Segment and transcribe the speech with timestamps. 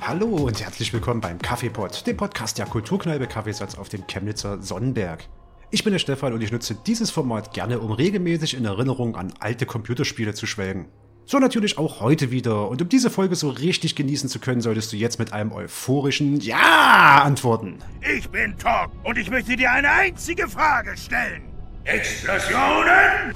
[0.00, 5.28] Hallo und herzlich willkommen beim Kaffeepot, dem Podcast der Kulturkneipe Kaffeesatz auf dem Chemnitzer Sonnenberg.
[5.70, 9.34] Ich bin der Stefan und ich nutze dieses Format gerne, um regelmäßig in Erinnerung an
[9.38, 10.86] alte Computerspiele zu schwelgen.
[11.26, 12.70] So natürlich auch heute wieder.
[12.70, 16.40] Und um diese Folge so richtig genießen zu können, solltest du jetzt mit einem euphorischen
[16.40, 17.80] Ja antworten.
[18.16, 21.42] Ich bin Talk und ich möchte dir eine einzige Frage stellen.
[21.84, 23.34] Explosionen?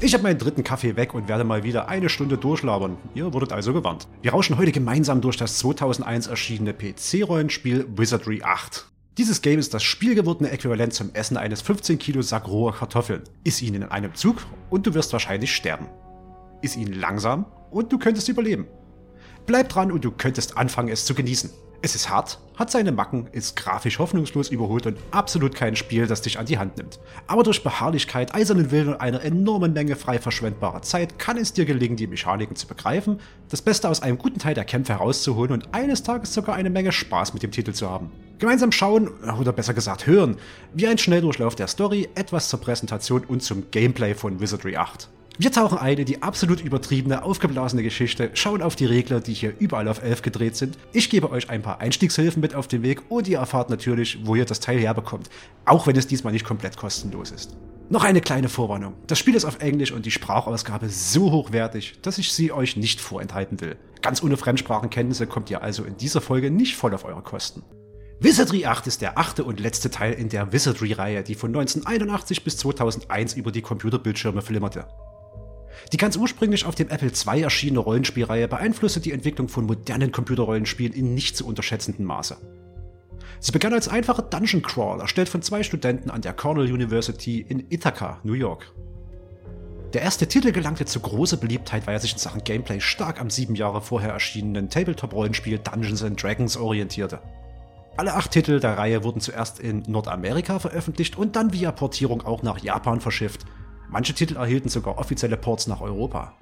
[0.00, 2.98] Ich habe meinen dritten Kaffee weg und werde mal wieder eine Stunde durchlabern.
[3.14, 4.06] Ihr wurdet also gewarnt.
[4.22, 8.86] Wir rauschen heute gemeinsam durch das 2001 erschienene PC-Rollenspiel Wizardry 8.
[9.18, 13.22] Dieses Game ist das spielgewordene Äquivalent zum Essen eines 15 Kilo Sack roher Kartoffeln.
[13.42, 15.88] Iss ihn in einem Zug und du wirst wahrscheinlich sterben.
[16.62, 18.68] Iss ihn langsam und du könntest überleben.
[19.46, 21.50] Bleib dran und du könntest anfangen es zu genießen.
[21.82, 26.20] Es ist hart, hat seine Macken, ist grafisch hoffnungslos überholt und absolut kein Spiel, das
[26.20, 27.00] dich an die Hand nimmt.
[27.26, 31.64] Aber durch Beharrlichkeit, eisernen Willen und einer enormen Menge frei verschwendbarer Zeit kann es dir
[31.64, 35.74] gelingen, die Mechaniken zu begreifen, das Beste aus einem guten Teil der Kämpfe herauszuholen und
[35.74, 38.12] eines Tages sogar eine Menge Spaß mit dem Titel zu haben.
[38.38, 40.36] Gemeinsam schauen, oder besser gesagt hören,
[40.74, 45.08] wie ein Schnelldurchlauf der Story, etwas zur Präsentation und zum Gameplay von Wizardry 8.
[45.42, 49.54] Wir tauchen ein in die absolut übertriebene, aufgeblasene Geschichte, schauen auf die Regler, die hier
[49.58, 50.76] überall auf 11 gedreht sind.
[50.92, 54.34] Ich gebe euch ein paar Einstiegshilfen mit auf den Weg und ihr erfahrt natürlich, wo
[54.34, 55.30] ihr das Teil herbekommt,
[55.64, 57.56] auch wenn es diesmal nicht komplett kostenlos ist.
[57.88, 58.92] Noch eine kleine Vorwarnung.
[59.06, 63.00] Das Spiel ist auf Englisch und die Sprachausgabe so hochwertig, dass ich sie euch nicht
[63.00, 63.78] vorenthalten will.
[64.02, 67.62] Ganz ohne Fremdsprachenkenntnisse kommt ihr also in dieser Folge nicht voll auf eure Kosten.
[68.20, 72.58] Wizardry 8 ist der achte und letzte Teil in der Wizardry-Reihe, die von 1981 bis
[72.58, 74.86] 2001 über die Computerbildschirme flimmerte.
[75.92, 80.92] Die ganz ursprünglich auf dem Apple II erschienene Rollenspielreihe beeinflusste die Entwicklung von modernen Computerrollenspielen
[80.92, 82.36] in nicht zu unterschätzendem Maße.
[83.40, 87.66] Sie begann als einfacher Dungeon Crawl, erstellt von zwei Studenten an der Cornell University in
[87.70, 88.72] Ithaca, New York.
[89.92, 93.28] Der erste Titel gelangte zu großer Beliebtheit, weil er sich in Sachen Gameplay stark am
[93.28, 97.20] sieben Jahre vorher erschienenen Tabletop-Rollenspiel Dungeons Dragons orientierte.
[97.96, 102.44] Alle acht Titel der Reihe wurden zuerst in Nordamerika veröffentlicht und dann via Portierung auch
[102.44, 103.46] nach Japan verschifft,
[103.90, 106.32] Manche Titel erhielten sogar offizielle Ports nach Europa.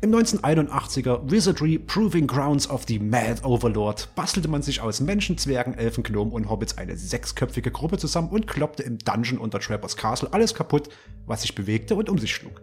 [0.00, 5.74] Im 1981er Wizardry Proving Grounds of the Mad Overlord bastelte man sich aus Menschen, Zwergen,
[5.74, 10.32] Elfen, Gnomen und Hobbits eine sechsköpfige Gruppe zusammen und kloppte im Dungeon unter Trappers Castle
[10.32, 10.88] alles kaputt,
[11.26, 12.62] was sich bewegte und um sich schlug.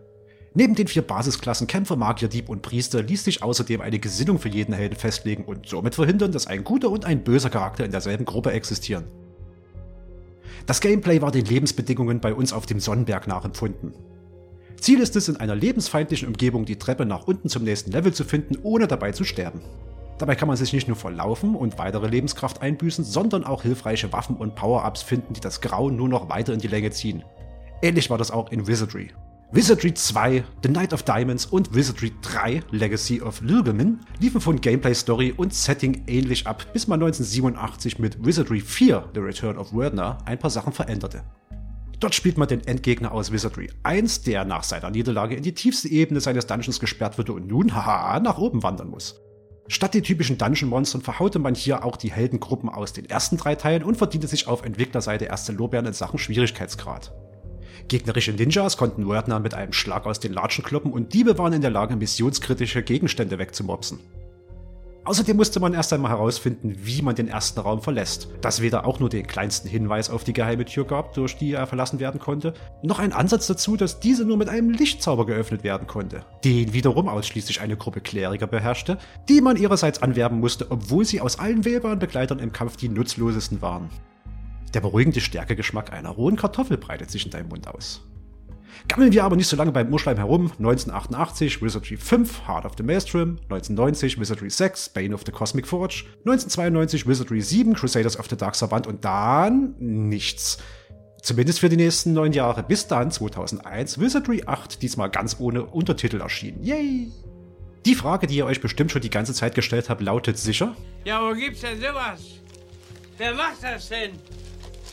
[0.56, 4.50] Neben den vier Basisklassen Kämpfer, Magier, Dieb und Priester ließ sich außerdem eine Gesinnung für
[4.50, 8.26] jeden Helden festlegen und somit verhindern, dass ein guter und ein böser Charakter in derselben
[8.26, 9.04] Gruppe existieren.
[10.66, 13.94] Das Gameplay war den Lebensbedingungen bei uns auf dem Sonnenberg nachempfunden.
[14.80, 18.24] Ziel ist es, in einer lebensfeindlichen Umgebung die Treppe nach unten zum nächsten Level zu
[18.24, 19.62] finden, ohne dabei zu sterben.
[20.18, 24.38] Dabei kann man sich nicht nur verlaufen und weitere Lebenskraft einbüßen, sondern auch hilfreiche Waffen
[24.38, 27.24] und Power-Ups finden, die das Grauen nur noch weiter in die Länge ziehen.
[27.82, 29.12] Ähnlich war das auch in Wizardry.
[29.52, 34.94] Wizardry 2, The Knight of Diamonds und Wizardry 3, Legacy of Lilgamin, liefen von Gameplay,
[34.94, 40.18] Story und Setting ähnlich ab, bis man 1987 mit Wizardry 4, The Return of Werdner,
[40.26, 41.24] ein paar Sachen veränderte.
[42.06, 45.88] Dort spielt man den Endgegner aus Wizardry 1, der nach seiner Niederlage in die tiefste
[45.88, 49.20] Ebene seines Dungeons gesperrt wurde und nun, haha, nach oben wandern muss.
[49.70, 53.82] Statt den typischen Dungeon-Monstern verhaute man hier auch die Heldengruppen aus den ersten drei Teilen
[53.82, 57.12] und verdiente sich auf Entwicklerseite erste Lorbeeren in Sachen Schwierigkeitsgrad.
[57.88, 61.62] Gegnerische Ninjas konnten Wordner mit einem Schlag aus den Latschen kloppen und Diebe waren in
[61.62, 64.00] der Lage, missionskritische Gegenstände wegzumopsen.
[65.06, 68.28] Außerdem musste man erst einmal herausfinden, wie man den ersten Raum verlässt.
[68.42, 71.68] Das weder auch nur den kleinsten Hinweis auf die geheime Tür gab, durch die er
[71.68, 75.86] verlassen werden konnte, noch ein Ansatz dazu, dass diese nur mit einem Lichtzauber geöffnet werden
[75.86, 78.98] konnte, den wiederum ausschließlich eine Gruppe Kleriker beherrschte,
[79.30, 83.62] die man ihrerseits anwerben musste, obwohl sie aus allen wählbaren Begleitern im Kampf die nutzlosesten
[83.62, 83.90] waren.
[84.74, 88.02] Der beruhigende Stärkegeschmack einer rohen Kartoffel breitet sich in deinem Mund aus.
[88.88, 90.52] Gammeln wir aber nicht so lange beim Urschleim herum.
[90.58, 96.06] 1988 Wizardry 5, Heart of the Maelstrom, 1990 Wizardry 6, Bane of the Cosmic Forge,
[96.26, 100.58] 1992 Wizardry 7, Crusaders of the Dark Savant und dann nichts.
[101.22, 102.62] Zumindest für die nächsten neun Jahre.
[102.62, 106.64] Bis dann 2001 Wizardry 8, diesmal ganz ohne Untertitel erschienen.
[106.64, 107.12] Yay!
[107.86, 110.76] Die Frage, die ihr euch bestimmt schon die ganze Zeit gestellt habt, lautet sicher.
[111.04, 112.22] Ja, wo gibt's denn sowas?
[113.18, 114.12] Wer macht das denn?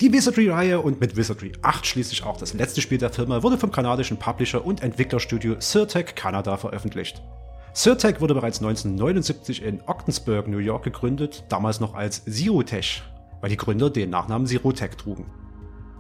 [0.02, 3.70] Die Wizardry-Reihe und mit Wizardry 8 schließlich auch das letzte Spiel der Firma wurde vom
[3.70, 7.22] kanadischen Publisher und Entwicklerstudio Sirtec Kanada veröffentlicht.
[7.72, 13.04] Sirtec wurde bereits 1979 in Ogdensburg, New York gegründet, damals noch als Zerotech,
[13.40, 15.26] weil die Gründer den Nachnamen Zerotech trugen.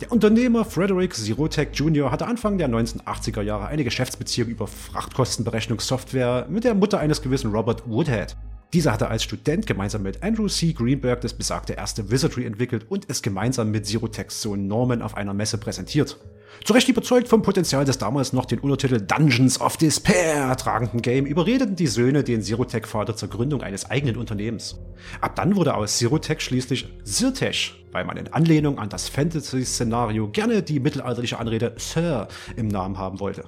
[0.00, 2.10] Der Unternehmer Frederick Zirotech Jr.
[2.10, 7.88] hatte Anfang der 1980er Jahre eine Geschäftsbeziehung über Frachtkostenberechnungssoftware mit der Mutter eines gewissen Robert
[7.88, 8.34] Woodhead.
[8.72, 10.72] Dieser hatte als Student gemeinsam mit Andrew C.
[10.72, 15.34] Greenberg das besagte erste Wizardry entwickelt und es gemeinsam mit Zerotechs Sohn Norman auf einer
[15.34, 16.16] Messe präsentiert.
[16.64, 21.26] Zu Recht überzeugt vom Potenzial des damals noch den Untertitel Dungeons of Despair tragenden Game
[21.26, 24.78] überredeten die Söhne den Zerotech-Vater zur Gründung eines eigenen Unternehmens.
[25.20, 30.62] Ab dann wurde aus Zerotech schließlich Zyrtech, weil man in Anlehnung an das Fantasy-Szenario gerne
[30.62, 33.44] die mittelalterliche Anrede Sir im Namen haben wollte.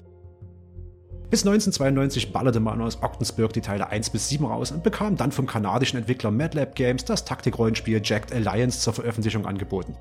[1.35, 5.33] Bis 1992 ballerte man aus Octensburg die Teile 1 bis 7 raus und bekam dann
[5.33, 9.97] vom kanadischen Entwickler MadLab Games das Taktikrollenspiel Jacked Alliance zur Veröffentlichung angeboten.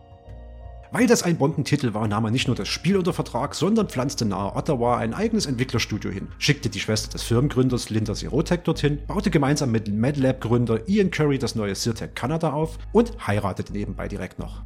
[0.91, 4.25] Weil das ein Bombentitel war, nahm er nicht nur das Spiel unter Vertrag, sondern pflanzte
[4.25, 9.31] nahe Ottawa ein eigenes Entwicklerstudio hin, schickte die Schwester des Firmengründers Linda Zerotech dorthin, baute
[9.31, 14.61] gemeinsam mit MadLab-Gründer Ian Curry das neue Sirtec Canada auf und heiratete nebenbei direkt noch.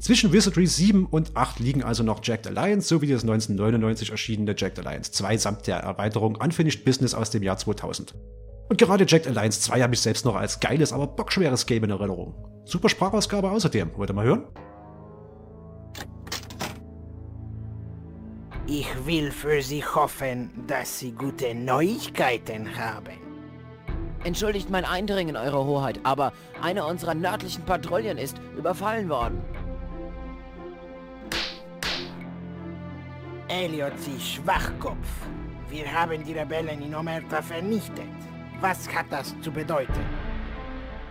[0.00, 4.78] Zwischen Wizardry 7 und 8 liegen also noch Jacked Alliance sowie das 1999 erschienene Jacked
[4.78, 8.14] Alliance 2 samt der Erweiterung Unfinished Business aus dem Jahr 2000.
[8.70, 11.90] Und gerade Jacked Alliance 2 habe ich selbst noch als geiles, aber bockschweres Game in
[11.90, 12.34] Erinnerung.
[12.64, 13.90] Super Sprachausgabe außerdem.
[13.94, 14.44] Wollt ihr mal hören?
[18.66, 23.18] Ich will für Sie hoffen, dass Sie gute Neuigkeiten haben.
[24.24, 26.32] Entschuldigt mein Eindringen, Eure Hoheit, aber
[26.62, 29.42] eine unserer nördlichen Patrouillen ist überfallen worden.
[33.50, 35.08] Elliot, Sie Schwachkopf.
[35.68, 38.06] Wir haben die Rebellen in Omerta vernichtet.
[38.60, 40.04] Was hat das zu bedeuten?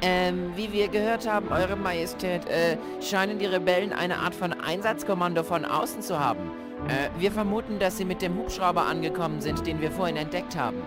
[0.01, 5.43] Ähm, wie wir gehört haben, Eure Majestät, äh, scheinen die Rebellen eine Art von Einsatzkommando
[5.43, 6.39] von außen zu haben.
[6.87, 10.81] Äh, wir vermuten, dass sie mit dem Hubschrauber angekommen sind, den wir vorhin entdeckt haben.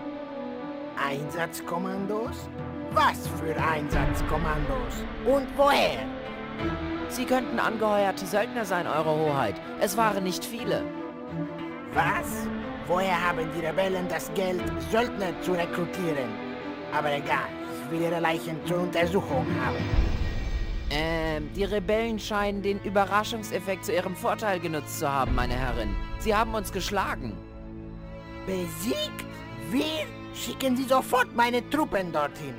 [1.07, 2.49] Einsatzkommandos?
[2.93, 5.03] Was für Einsatzkommandos?
[5.27, 5.99] Und woher?
[7.09, 9.55] Sie könnten angeheuerte Söldner sein, Eure Hoheit.
[9.79, 10.83] Es waren nicht viele.
[11.93, 12.47] Was?
[12.87, 14.61] Woher haben die Rebellen das Geld,
[14.91, 16.29] Söldner zu rekrutieren?
[16.91, 17.47] Aber egal,
[17.85, 19.77] ich will ihre Leichen zur Untersuchung haben.
[20.89, 25.95] Ähm, die Rebellen scheinen den Überraschungseffekt zu ihrem Vorteil genutzt zu haben, meine Herrin.
[26.19, 27.33] Sie haben uns geschlagen.
[28.45, 29.25] Besiegt?
[29.71, 30.05] Wir?
[30.35, 32.55] Schicken Sie sofort meine Truppen dorthin.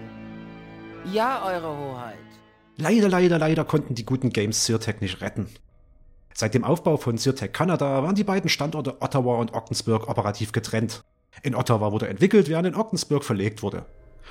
[1.12, 2.18] Ja, Eure Hoheit.
[2.76, 5.48] Leider, leider, leider konnten die guten Games Sirtec nicht retten.
[6.36, 11.04] Seit dem Aufbau von Sirtec Canada waren die beiden Standorte Ottawa und Ogdensburg operativ getrennt.
[11.44, 13.86] In Ottawa wurde entwickelt, während in Ogdensburg verlegt wurde.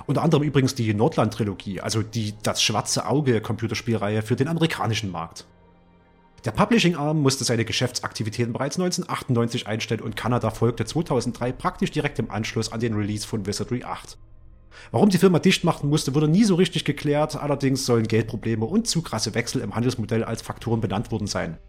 [0.05, 5.45] Unter anderem übrigens die Nordland-Trilogie, also die Das schwarze Auge Computerspielreihe für den amerikanischen Markt.
[6.43, 12.29] Der Publishing-Arm musste seine Geschäftsaktivitäten bereits 1998 einstellen und Kanada folgte 2003 praktisch direkt im
[12.29, 14.17] Anschluss an den Release von Wizardry 8.
[14.91, 18.87] Warum die Firma dicht machen musste, wurde nie so richtig geklärt, allerdings sollen Geldprobleme und
[18.87, 21.59] zu krasse Wechsel im Handelsmodell als Faktoren benannt worden sein.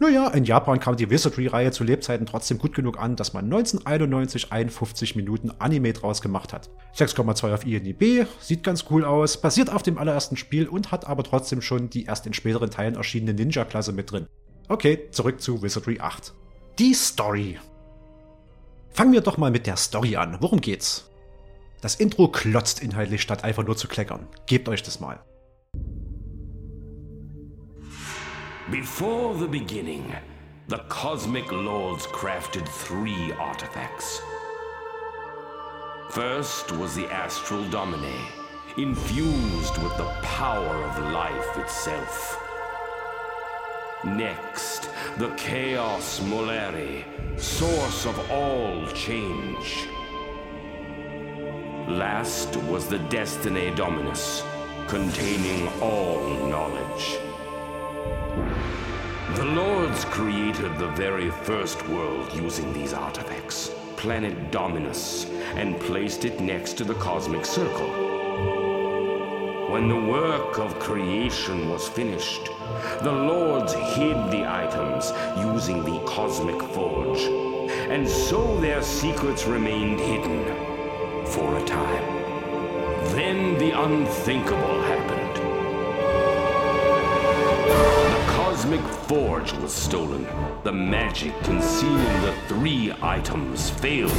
[0.00, 4.52] Naja, in Japan kam die Wizardry-Reihe zu Lebzeiten trotzdem gut genug an, dass man 1991
[4.52, 6.70] 51 Minuten Anime draus gemacht hat.
[6.94, 11.24] 6,2 auf INIB, sieht ganz cool aus, basiert auf dem allerersten Spiel und hat aber
[11.24, 14.26] trotzdem schon die erst in späteren Teilen erschienene Ninja-Klasse mit drin.
[14.68, 16.32] Okay, zurück zu Wizardry 8.
[16.78, 17.58] Die Story.
[18.90, 20.36] Fangen wir doch mal mit der Story an.
[20.40, 21.10] Worum geht's?
[21.80, 24.28] Das Intro klotzt inhaltlich, statt einfach nur zu kleckern.
[24.46, 25.20] Gebt euch das mal.
[28.70, 30.14] Before the beginning,
[30.66, 34.20] the Cosmic Lords crafted three artifacts.
[36.10, 38.26] First was the Astral Domine,
[38.76, 42.38] infused with the power of life itself.
[44.04, 47.04] Next, the Chaos Moleri,
[47.40, 49.88] source of all change.
[51.88, 54.42] Last was the Destiny Dominus,
[54.88, 56.20] containing all
[56.50, 57.27] knowledge.
[59.34, 66.40] The Lords created the very first world using these artifacts, planet Dominus, and placed it
[66.40, 67.88] next to the cosmic circle.
[69.70, 72.48] When the work of creation was finished,
[73.02, 77.20] the Lords hid the items using the cosmic forge,
[77.90, 80.44] and so their secrets remained hidden
[81.26, 82.04] for a time.
[83.14, 84.77] Then the unthinkable
[88.68, 90.26] cosmic forge was stolen.
[90.62, 94.12] The magic concealing the three items failed.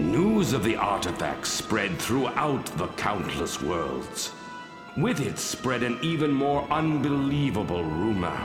[0.00, 4.32] News of the artifact spread throughout the countless worlds.
[4.96, 8.36] With it spread an even more unbelievable rumor.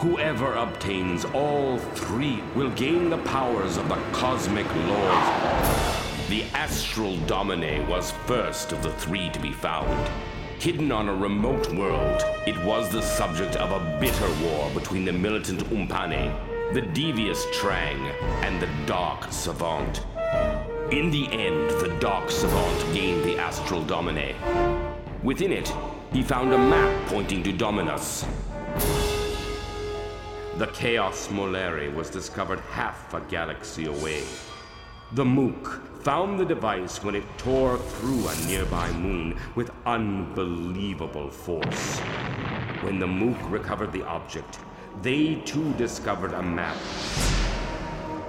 [0.00, 6.28] Whoever obtains all three will gain the powers of the cosmic lords.
[6.28, 10.10] The astral domine was first of the three to be found.
[10.60, 15.12] Hidden on a remote world, it was the subject of a bitter war between the
[15.12, 16.34] militant Umpane,
[16.74, 18.12] the devious Trang,
[18.44, 20.04] and the Dark Savant.
[20.92, 24.34] In the end, the Dark Savant gained the Astral Domine.
[25.22, 25.72] Within it,
[26.12, 28.26] he found a map pointing to Dominus.
[30.58, 34.24] The Chaos Moleri was discovered half a galaxy away.
[35.12, 41.98] The Mook found the device when it tore through a nearby moon with unbelievable force.
[42.82, 44.60] When the Mook recovered the object,
[45.02, 46.76] they too discovered a map.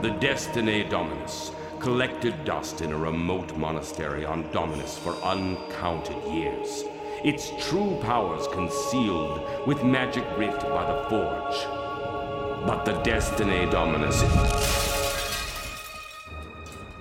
[0.01, 6.83] The Destiny Dominus collected dust in a remote monastery on Dominus for uncounted years.
[7.23, 12.65] Its true powers concealed with magic writ by the Forge.
[12.65, 14.23] But the Destiny Dominus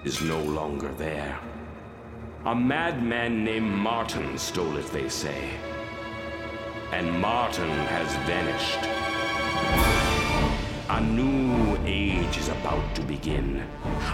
[0.04, 1.38] is no longer there.
[2.46, 5.50] A madman named Martin stole it, they say.
[6.92, 8.80] And Martin has vanished.
[10.88, 13.62] A new age is about to begin.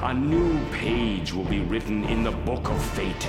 [0.03, 3.29] A new page will be written in the Book of Fate.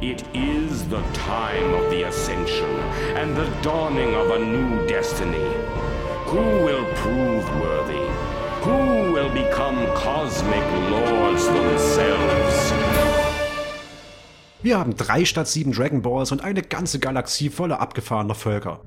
[0.00, 2.70] It is the time of the ascension
[3.18, 5.52] and the dawning of a new destiny.
[6.26, 8.01] Who will prove worthy?
[8.64, 12.72] Who will become cosmic lords themselves?
[14.62, 18.82] Wir haben drei statt sieben Dragon Balls und eine ganze Galaxie voller abgefahrener Völker.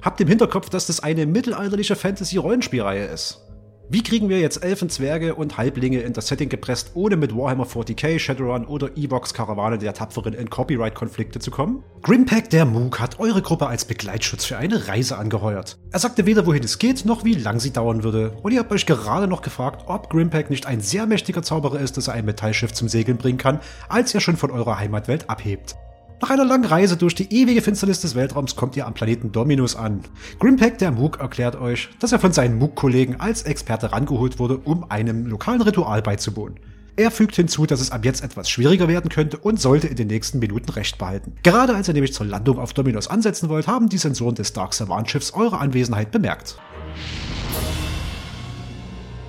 [0.00, 3.43] Habt im Hinterkopf, dass das eine mittelalterliche Fantasy-Rollenspielreihe ist.
[3.90, 7.66] Wie kriegen wir jetzt Elfen, Zwerge und Halblinge in das Setting gepresst, ohne mit Warhammer
[7.66, 11.84] 40k, Shadowrun oder Evox Karawane der Tapferen in Copyright-Konflikte zu kommen?
[12.02, 15.76] Grimpack der Mook hat eure Gruppe als Begleitschutz für eine Reise angeheuert.
[15.90, 18.32] Er sagte weder wohin es geht, noch wie lang sie dauern würde.
[18.42, 21.98] Und ihr habt euch gerade noch gefragt, ob Grimpack nicht ein sehr mächtiger Zauberer ist,
[21.98, 23.60] dass er ein Metallschiff zum Segeln bringen kann,
[23.90, 25.76] als er schon von eurer Heimatwelt abhebt.
[26.24, 29.76] Nach einer langen Reise durch die ewige Finsternis des Weltraums kommt ihr am Planeten Dominus
[29.76, 30.00] an.
[30.40, 34.90] Grimpack, der Mook, erklärt euch, dass er von seinen Mook-Kollegen als Experte rangeholt wurde, um
[34.90, 36.58] einem lokalen Ritual beizuwohnen.
[36.96, 40.06] Er fügt hinzu, dass es ab jetzt etwas schwieriger werden könnte und sollte in den
[40.06, 41.34] nächsten Minuten Recht behalten.
[41.42, 44.72] Gerade als ihr nämlich zur Landung auf Dominus ansetzen wollt, haben die Sensoren des Dark
[44.72, 46.56] Savant Schiffs eure Anwesenheit bemerkt.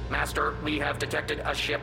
[0.09, 1.81] Master, we have detected a ship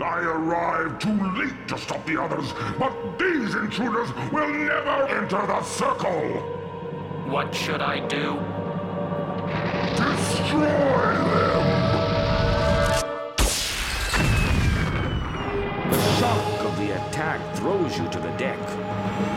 [0.00, 5.62] I arrived too late to stop the others, but these intruders will never enter the
[5.62, 6.40] circle!
[7.28, 8.38] What should I do?
[9.96, 11.64] Destroy them!
[15.90, 18.58] The shock of the attack throws you to the deck.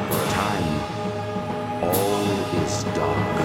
[0.09, 0.67] For a time,
[1.83, 2.25] all
[2.63, 3.35] is dark.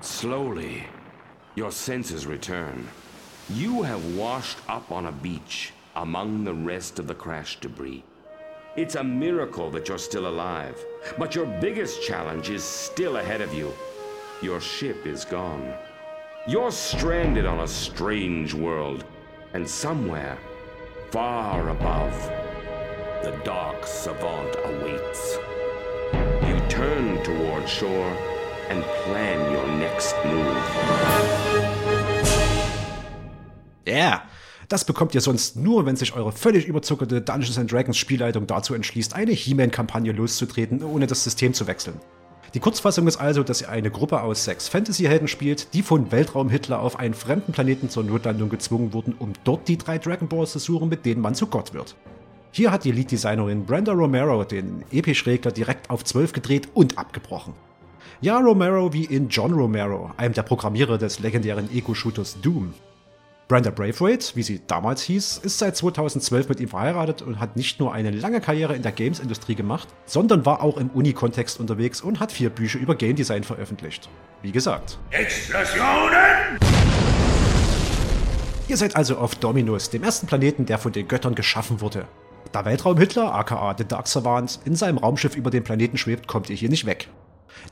[0.00, 0.86] Slowly,
[1.54, 2.88] your senses return.
[3.50, 8.02] You have washed up on a beach among the rest of the crash debris.
[8.74, 10.82] It's a miracle that you're still alive,
[11.18, 13.70] but your biggest challenge is still ahead of you.
[14.40, 15.74] Your ship is gone.
[16.48, 19.04] You're stranded on a strange world,
[19.52, 20.38] and somewhere,
[21.10, 22.14] far above,
[23.22, 25.36] the dark savant awaits.
[26.48, 28.16] You turn toward shore
[28.70, 31.63] and plan your next move.
[33.86, 34.22] Yeah.
[34.68, 39.14] das bekommt ihr sonst nur, wenn sich eure völlig überzuckerte Dungeons Dragons Spielleitung dazu entschließt,
[39.14, 42.00] eine He-Man-Kampagne loszutreten, ohne das System zu wechseln.
[42.54, 46.78] Die Kurzfassung ist also, dass ihr eine Gruppe aus sechs Fantasy-Helden spielt, die von Weltraum-Hitler
[46.78, 50.60] auf einen fremden Planeten zur Notlandung gezwungen wurden, um dort die drei Dragon Balls zu
[50.60, 51.96] suchen, mit denen man zu Gott wird.
[52.52, 57.54] Hier hat die Lead-Designerin Brenda Romero den Episch-Regler direkt auf 12 gedreht und abgebrochen.
[58.20, 62.72] Ja, Romero wie in John Romero, einem der Programmierer des legendären Eco-Shooters Doom.
[63.54, 67.78] Brenda Braithwaite, wie sie damals hieß, ist seit 2012 mit ihm verheiratet und hat nicht
[67.78, 72.18] nur eine lange Karriere in der Games-Industrie gemacht, sondern war auch im Uni-Kontext unterwegs und
[72.18, 74.08] hat vier Bücher über Game Design veröffentlicht.
[74.42, 74.98] Wie gesagt.
[75.12, 76.58] Explosionen!
[78.66, 82.08] Ihr seid also auf Dominus, dem ersten Planeten, der von den Göttern geschaffen wurde.
[82.50, 86.56] Da Weltraum-Hitler, aka The Dark Savant, in seinem Raumschiff über den Planeten schwebt, kommt ihr
[86.56, 87.08] hier nicht weg.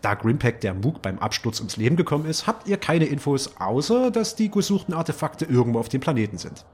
[0.01, 4.11] Da Grimpack der Mook beim Absturz ums Leben gekommen ist, habt ihr keine Infos, außer
[4.11, 6.65] dass die gesuchten Artefakte irgendwo auf dem Planeten sind.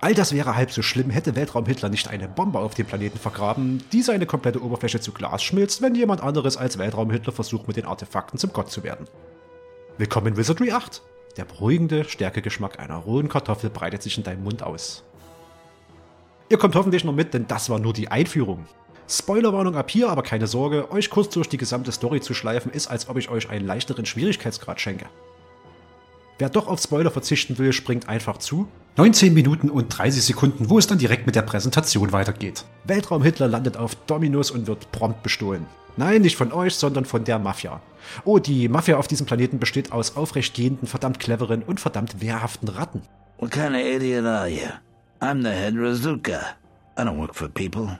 [0.00, 3.84] All das wäre halb so schlimm, hätte Weltraum-Hitler nicht eine Bombe auf dem Planeten vergraben,
[3.92, 7.84] die seine komplette Oberfläche zu Glas schmilzt, wenn jemand anderes als Weltraum-Hitler versucht, mit den
[7.84, 9.06] Artefakten zum Gott zu werden.
[9.98, 11.02] Willkommen in Wizardry 8.
[11.36, 15.04] Der beruhigende Stärkegeschmack einer rohen Kartoffel breitet sich in deinem Mund aus.
[16.48, 18.66] Ihr kommt hoffentlich noch mit, denn das war nur die Einführung.
[19.18, 22.86] Spoilerwarnung ab hier, aber keine Sorge, euch kurz durch die gesamte Story zu schleifen, ist,
[22.88, 25.06] als ob ich euch einen leichteren Schwierigkeitsgrad schenke.
[26.38, 28.66] Wer doch auf Spoiler verzichten will, springt einfach zu.
[28.96, 32.64] 19 Minuten und 30 Sekunden, wo es dann direkt mit der Präsentation weitergeht.
[32.84, 35.66] Weltraum Hitler landet auf Dominus und wird prompt bestohlen.
[35.96, 37.80] Nein, nicht von euch, sondern von der Mafia.
[38.24, 43.02] Oh, die Mafia auf diesem Planeten besteht aus aufrechtgehenden, verdammt cleveren und verdammt wehrhaften Ratten.
[43.38, 44.68] What kind of idiot are you?
[45.20, 46.56] I'm the head Razuka.
[46.98, 47.98] I don't work for people.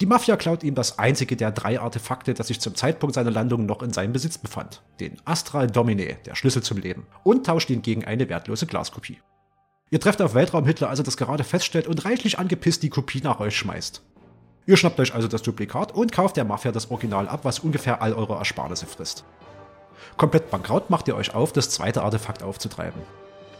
[0.00, 3.64] Die Mafia klaut ihm das einzige der drei Artefakte, das sich zum Zeitpunkt seiner Landung
[3.64, 4.82] noch in seinem Besitz befand.
[5.00, 7.06] Den Astral Domine, der Schlüssel zum Leben.
[7.22, 9.18] Und tauscht ihn gegen eine wertlose Glaskopie.
[9.88, 13.22] Ihr trefft auf Weltraum Hitler, als er das gerade feststellt und reichlich angepisst die Kopie
[13.22, 14.02] nach euch schmeißt.
[14.66, 18.02] Ihr schnappt euch also das Duplikat und kauft der Mafia das Original ab, was ungefähr
[18.02, 19.24] all eure Ersparnisse frisst.
[20.16, 23.00] Komplett bankraut macht ihr euch auf, das zweite Artefakt aufzutreiben.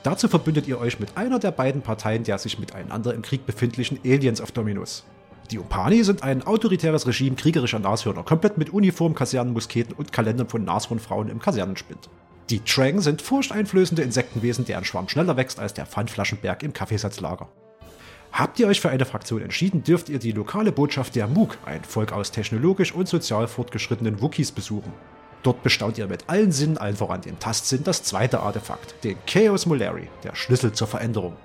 [0.03, 3.99] Dazu verbündet ihr euch mit einer der beiden Parteien der sich miteinander im Krieg befindlichen
[4.05, 5.05] Aliens auf Dominus.
[5.51, 10.65] Die Umpani sind ein autoritäres Regime kriegerischer Nashörner, komplett mit Uniform, Kasernenmusketen und Kalendern von
[10.65, 12.09] Nashornfrauen im Kasernenspind.
[12.51, 17.49] Die Trang sind furchteinflößende Insektenwesen, deren Schwarm schneller wächst als der Pfandflaschenberg im Kaffeesatzlager.
[18.33, 21.85] Habt ihr euch für eine Fraktion entschieden, dürft ihr die lokale Botschaft der Moog, ein
[21.85, 24.93] Volk aus technologisch und sozial fortgeschrittenen Wookies, besuchen.
[25.43, 29.67] Dort bestaunt ihr mit allen Sinnen, allen voran den Tastsinn, das zweite Artefakt, den Chaos
[29.67, 31.37] Molari, der Schlüssel zur Veränderung.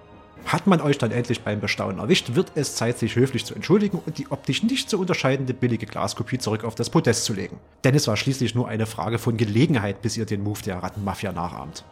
[0.46, 4.00] Hat man euch dann endlich beim Bestaunen erwischt, wird es Zeit, sich höflich zu entschuldigen
[4.06, 7.58] und die optisch nicht zu unterscheidende billige Glaskopie zurück auf das Podest zu legen.
[7.84, 11.32] Denn es war schließlich nur eine Frage von Gelegenheit, bis ihr den Move der Rattenmafia
[11.32, 11.84] nachahmt.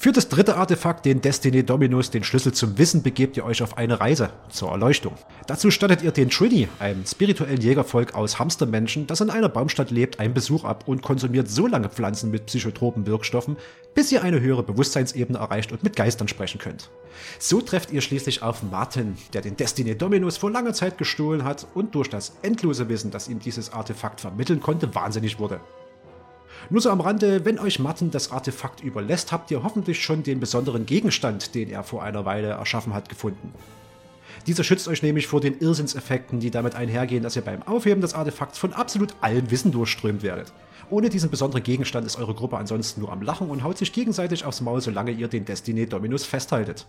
[0.00, 3.76] Für das dritte Artefakt, den Destiny Dominus, den Schlüssel zum Wissen, begebt ihr euch auf
[3.76, 5.14] eine Reise zur Erleuchtung.
[5.48, 10.20] Dazu stattet ihr den Trini, einem spirituellen Jägervolk aus Hamstermenschen, das in einer Baumstadt lebt,
[10.20, 13.56] einen Besuch ab und konsumiert so lange Pflanzen mit psychotropen Wirkstoffen,
[13.96, 16.90] bis ihr eine höhere Bewusstseinsebene erreicht und mit Geistern sprechen könnt.
[17.40, 21.66] So trefft ihr schließlich auf Martin, der den Destiny Dominus vor langer Zeit gestohlen hat
[21.74, 25.60] und durch das endlose Wissen, das ihm dieses Artefakt vermitteln konnte, wahnsinnig wurde.
[26.70, 30.40] Nur so am Rande, wenn euch Martin das Artefakt überlässt, habt ihr hoffentlich schon den
[30.40, 33.54] besonderen Gegenstand, den er vor einer Weile erschaffen hat, gefunden.
[34.46, 38.14] Dieser schützt euch nämlich vor den Irrsinnseffekten, die damit einhergehen, dass ihr beim Aufheben des
[38.14, 40.52] Artefakts von absolut allem Wissen durchströmt werdet.
[40.90, 44.44] Ohne diesen besonderen Gegenstand ist eure Gruppe ansonsten nur am Lachen und haut sich gegenseitig
[44.44, 46.86] aufs Maul, solange ihr den Destiny Dominus festhaltet.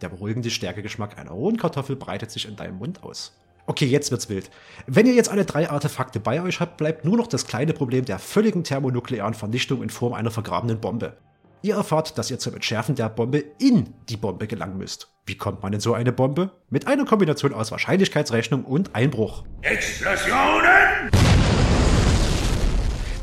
[0.00, 3.32] Der beruhigende Stärkegeschmack einer rohen Kartoffel breitet sich in deinem Mund aus.
[3.68, 4.50] Okay, jetzt wird's wild.
[4.86, 8.06] Wenn ihr jetzt alle drei Artefakte bei euch habt, bleibt nur noch das kleine Problem
[8.06, 11.18] der völligen thermonuklearen Vernichtung in Form einer vergrabenen Bombe.
[11.60, 15.12] Ihr erfahrt, dass ihr zum Entschärfen der Bombe in die Bombe gelangen müsst.
[15.26, 16.50] Wie kommt man in so eine Bombe?
[16.70, 19.44] Mit einer Kombination aus Wahrscheinlichkeitsrechnung und Einbruch.
[19.60, 21.10] Explosionen!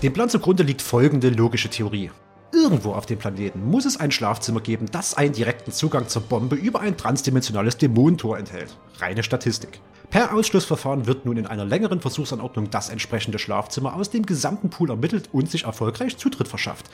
[0.03, 2.11] Dem Plan zugrunde liegt folgende logische Theorie.
[2.53, 6.55] Irgendwo auf dem Planeten muss es ein Schlafzimmer geben, das einen direkten Zugang zur Bombe
[6.55, 8.77] über ein transdimensionales Dämonentor enthält.
[8.99, 9.81] Reine Statistik.
[10.15, 14.89] Per Ausschlussverfahren wird nun in einer längeren Versuchsanordnung das entsprechende Schlafzimmer aus dem gesamten Pool
[14.89, 16.89] ermittelt und sich erfolgreich Zutritt verschafft.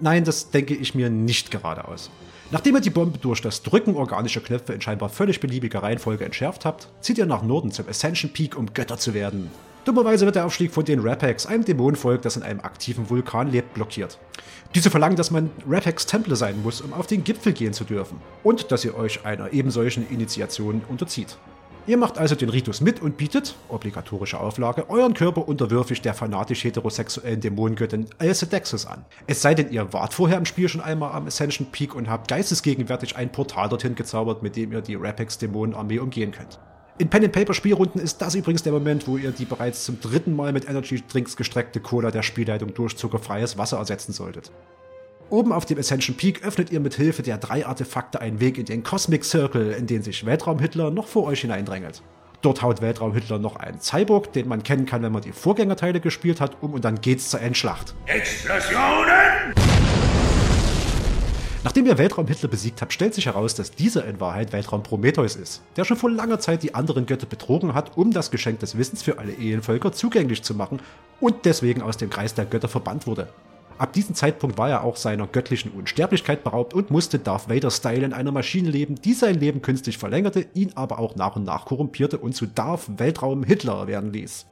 [0.00, 2.10] Nein, das denke ich mir nicht gerade aus.
[2.50, 6.64] Nachdem ihr die Bombe durch das Drücken organischer Knöpfe in scheinbar völlig beliebiger Reihenfolge entschärft
[6.64, 9.48] habt, zieht ihr nach Norden zum Ascension Peak, um Götter zu werden.
[9.84, 13.74] Dummerweise wird der Aufstieg von den Rapex, einem Dämonenvolk, das in einem aktiven Vulkan lebt,
[13.74, 14.18] blockiert.
[14.74, 18.20] Diese verlangen, dass man Rapex Temple sein muss, um auf den Gipfel gehen zu dürfen.
[18.42, 21.38] Und dass ihr euch einer ebensolchen Initiation unterzieht.
[21.90, 26.62] Ihr macht also den Ritus mit und bietet, obligatorische Auflage, euren Körper unterwürfig der fanatisch
[26.62, 29.04] heterosexuellen Dämonengöttin Elsedexis an.
[29.26, 32.28] Es sei denn, ihr wart vorher im Spiel schon einmal am Ascension Peak und habt
[32.28, 36.60] geistesgegenwärtig ein Portal dorthin gezaubert, mit dem ihr die Rapex-Dämonenarmee umgehen könnt.
[36.98, 40.68] In Pen-and-Paper-Spielrunden ist das übrigens der Moment, wo ihr die bereits zum dritten Mal mit
[40.68, 44.52] Energy-Drinks gestreckte Cola der Spielleitung durch zuckerfreies Wasser ersetzen solltet.
[45.30, 48.64] Oben auf dem Ascension Peak öffnet ihr mit Hilfe der drei Artefakte einen Weg in
[48.64, 52.02] den Cosmic Circle, in den sich Weltraum-Hitler noch vor euch hineindrängelt.
[52.42, 56.40] Dort haut Weltraum-Hitler noch einen Cyborg, den man kennen kann, wenn man die Vorgängerteile gespielt
[56.40, 57.94] hat, um und dann geht's zur Endschlacht.
[58.06, 59.54] Explosionen!
[61.62, 65.36] Nachdem ihr Weltraum Hitler besiegt habt, stellt sich heraus, dass dieser in Wahrheit Weltraum Prometheus
[65.36, 68.76] ist, der schon vor langer Zeit die anderen Götter betrogen hat, um das Geschenk des
[68.76, 70.80] Wissens für alle Ehenvölker zugänglich zu machen
[71.20, 73.28] und deswegen aus dem Kreis der Götter verbannt wurde.
[73.80, 78.12] Ab diesem Zeitpunkt war er auch seiner göttlichen Unsterblichkeit beraubt und musste Darth Vader-Style in
[78.12, 82.18] einer Maschine leben, die sein Leben künstlich verlängerte, ihn aber auch nach und nach korrumpierte
[82.18, 84.44] und zu Darth Weltraum Hitler werden ließ.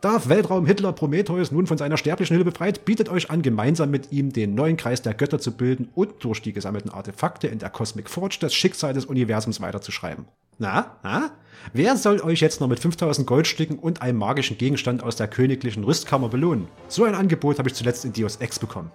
[0.00, 4.10] Darf Weltraum Hitler Prometheus nun von seiner sterblichen Hülle befreit, bietet euch an, gemeinsam mit
[4.10, 7.70] ihm den neuen Kreis der Götter zu bilden und durch die gesammelten Artefakte in der
[7.70, 10.24] Cosmic Forge das Schicksal des Universums weiterzuschreiben.
[10.58, 11.32] Na, na?
[11.72, 15.84] Wer soll euch jetzt noch mit 5000 Goldstücken und einem magischen Gegenstand aus der königlichen
[15.84, 16.68] Rüstkammer belohnen?
[16.88, 18.90] So ein Angebot habe ich zuletzt in Deus Ex bekommen.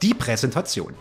[0.00, 0.94] Die Präsentation.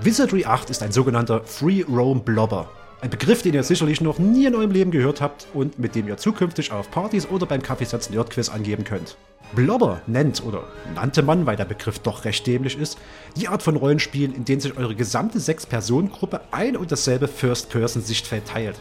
[0.00, 2.68] Wizardry 8 ist ein sogenannter Free Roam Blobber.
[3.00, 6.08] Ein Begriff, den ihr sicherlich noch nie in eurem Leben gehört habt und mit dem
[6.08, 9.16] ihr zukünftig auf Partys oder beim Kaffeesatz Nerdquiz angeben könnt.
[9.54, 10.64] Blobber nennt oder
[10.96, 12.98] nannte man, weil der Begriff doch recht dämlich ist,
[13.36, 18.80] die Art von Rollenspielen, in denen sich eure gesamte Sechs-Personen-Gruppe ein und dasselbe First-Person-Sichtfeld teilt.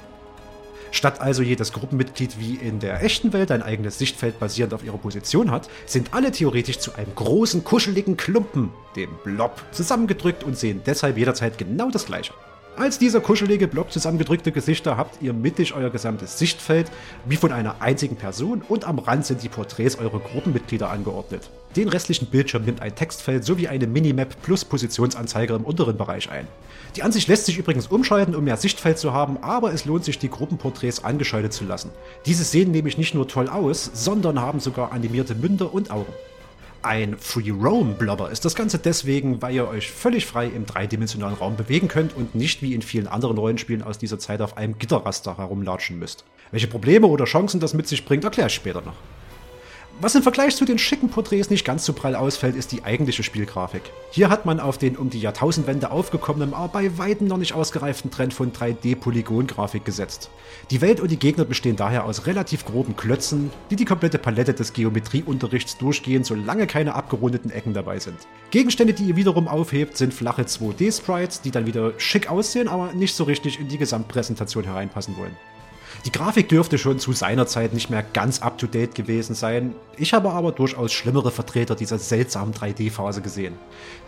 [0.90, 4.98] Statt also jedes Gruppenmitglied wie in der echten Welt ein eigenes Sichtfeld basierend auf ihrer
[4.98, 10.82] Position hat, sind alle theoretisch zu einem großen, kuscheligen Klumpen, dem Blob, zusammengedrückt und sehen
[10.88, 12.34] deshalb jederzeit genau das gleiche.
[12.78, 16.92] Als dieser kuschelige Blob zusammengedrückte Gesichter habt ihr mittig euer gesamtes Sichtfeld
[17.26, 21.50] wie von einer einzigen Person und am Rand sind die Porträts eurer Gruppenmitglieder angeordnet.
[21.76, 26.48] Den restlichen Bildschirm nimmt ein Textfeld sowie eine Minimap plus Positionsanzeige im unteren Bereich ein.
[26.96, 30.20] Die Ansicht lässt sich übrigens umschalten, um mehr Sichtfeld zu haben, aber es lohnt sich,
[30.20, 31.90] die Gruppenporträts angeschaltet zu lassen.
[32.28, 36.14] Diese sehen nämlich nicht nur toll aus, sondern haben sogar animierte Münder und Augen.
[36.88, 41.36] Ein Free Roam Blobber ist das Ganze deswegen, weil ihr euch völlig frei im dreidimensionalen
[41.36, 44.80] Raum bewegen könnt und nicht wie in vielen anderen Rollenspielen aus dieser Zeit auf einem
[44.80, 46.24] Gitterraster herumlatschen müsst.
[46.52, 48.96] Welche Probleme oder Chancen das mit sich bringt, erkläre ich später noch.
[50.00, 53.24] Was im Vergleich zu den schicken Porträts nicht ganz so prall ausfällt, ist die eigentliche
[53.24, 53.82] Spielgrafik.
[54.12, 58.12] Hier hat man auf den um die Jahrtausendwende aufgekommenen, aber bei weitem noch nicht ausgereiften
[58.12, 60.30] Trend von 3D-Polygon-Grafik gesetzt.
[60.70, 64.54] Die Welt und die Gegner bestehen daher aus relativ groben Klötzen, die die komplette Palette
[64.54, 68.20] des Geometrieunterrichts durchgehen, solange keine abgerundeten Ecken dabei sind.
[68.52, 73.16] Gegenstände, die ihr wiederum aufhebt, sind flache 2D-Sprites, die dann wieder schick aussehen, aber nicht
[73.16, 75.36] so richtig in die Gesamtpräsentation hereinpassen wollen.
[76.08, 79.76] Die Grafik dürfte schon zu seiner Zeit nicht mehr ganz up-to-date gewesen sein.
[79.98, 83.56] Ich habe aber durchaus schlimmere Vertreter dieser seltsamen 3D-Phase gesehen.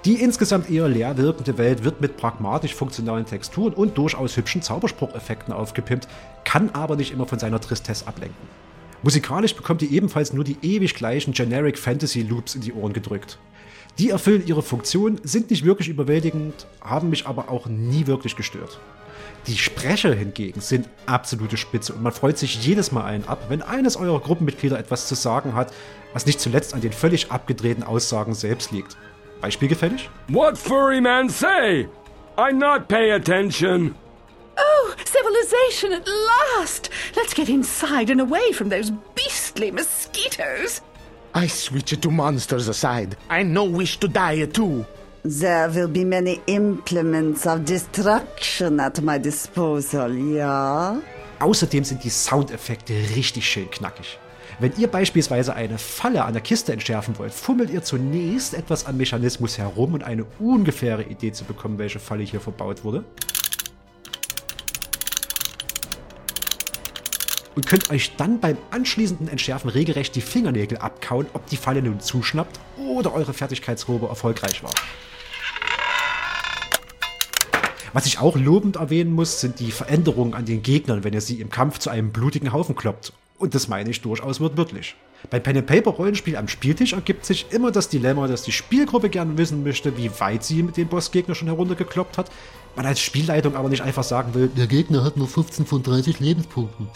[0.06, 5.54] Die insgesamt eher leer wirkende Welt wird mit pragmatisch funktionalen Texturen und durchaus hübschen Zaubersprucheffekten
[5.54, 6.08] aufgepimpt,
[6.46, 8.48] kann aber nicht immer von seiner Tristesse ablenken.
[9.04, 13.40] Musikalisch bekommt ihr ebenfalls nur die ewig gleichen Generic Fantasy Loops in die Ohren gedrückt.
[14.00, 18.80] Die erfüllen ihre Funktion, sind nicht wirklich überwältigend, haben mich aber auch nie wirklich gestört.
[19.46, 23.62] Die Sprecher hingegen sind absolute Spitze und man freut sich jedes Mal einen ab, wenn
[23.62, 25.74] eines eurer Gruppenmitglieder etwas zu sagen hat,
[26.14, 28.96] was nicht zuletzt an den völlig abgedrehten Aussagen selbst liegt.
[29.42, 30.10] Beispielgefällig?
[30.30, 31.90] What furry man say?
[32.38, 33.96] I not pay attention.
[34.58, 36.90] Oh, civilization at last!
[37.18, 40.82] Let's get inside and away from those beastly mosquitoes.
[41.36, 43.16] I switch to monsters aside.
[43.30, 44.86] I no wish to die too.
[45.24, 50.98] There will be many implements of destruction at my disposal, ja?
[51.40, 54.18] Außerdem sind die Soundeffekte richtig schön knackig.
[54.60, 58.98] Wenn ihr beispielsweise eine Falle an der Kiste entschärfen wollt, fummelt ihr zunächst etwas am
[58.98, 63.06] Mechanismus herum und eine ungefähre Idee zu bekommen, welche Falle hier verbaut wurde.
[67.60, 72.00] Und könnt euch dann beim anschließenden Entschärfen regelrecht die Fingernägel abkauen, ob die Falle nun
[72.00, 74.72] zuschnappt oder eure Fertigkeitsrobe erfolgreich war.
[77.92, 81.42] Was ich auch lobend erwähnen muss, sind die Veränderungen an den Gegnern, wenn ihr sie
[81.42, 83.12] im Kampf zu einem blutigen Haufen kloppt.
[83.38, 84.96] Und das meine ich durchaus wortwörtlich.
[85.30, 89.38] Bei Pen Paper Rollenspiel am Spieltisch ergibt sich immer das Dilemma, dass die Spielgruppe gern
[89.38, 92.32] wissen möchte, wie weit sie mit dem Bossgegner schon heruntergekloppt hat,
[92.78, 96.22] man als Spielleitung aber nicht einfach sagen will, der Gegner hat nur 15 von 30
[96.22, 96.88] Lebenspunkten.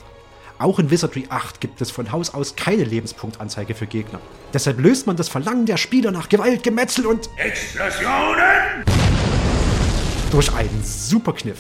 [0.63, 4.21] Auch in Wizardry 8 gibt es von Haus aus keine Lebenspunktanzeige für Gegner.
[4.53, 8.85] Deshalb löst man das Verlangen der Spieler nach Gewalt, Gemetzel und Explosionen!
[10.31, 11.59] durch einen Superkniff.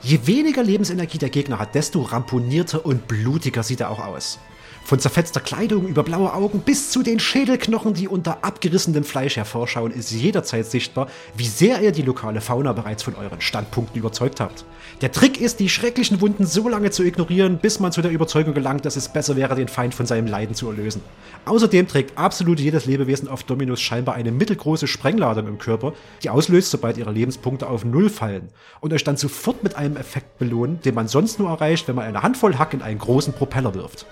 [0.00, 4.38] Je weniger Lebensenergie der Gegner hat, desto ramponierter und blutiger sieht er auch aus.
[4.86, 9.90] Von zerfetzter Kleidung über blaue Augen bis zu den Schädelknochen, die unter abgerissenem Fleisch hervorschauen,
[9.90, 14.64] ist jederzeit sichtbar, wie sehr ihr die lokale Fauna bereits von euren Standpunkten überzeugt habt.
[15.00, 18.54] Der Trick ist, die schrecklichen Wunden so lange zu ignorieren, bis man zu der Überzeugung
[18.54, 21.02] gelangt, dass es besser wäre, den Feind von seinem Leiden zu erlösen.
[21.46, 26.70] Außerdem trägt absolut jedes Lebewesen auf Dominus scheinbar eine mittelgroße Sprengladung im Körper, die auslöst,
[26.70, 30.94] sobald ihre Lebenspunkte auf Null fallen und euch dann sofort mit einem Effekt belohnt, den
[30.94, 34.06] man sonst nur erreicht, wenn man eine Handvoll Hack in einen großen Propeller wirft.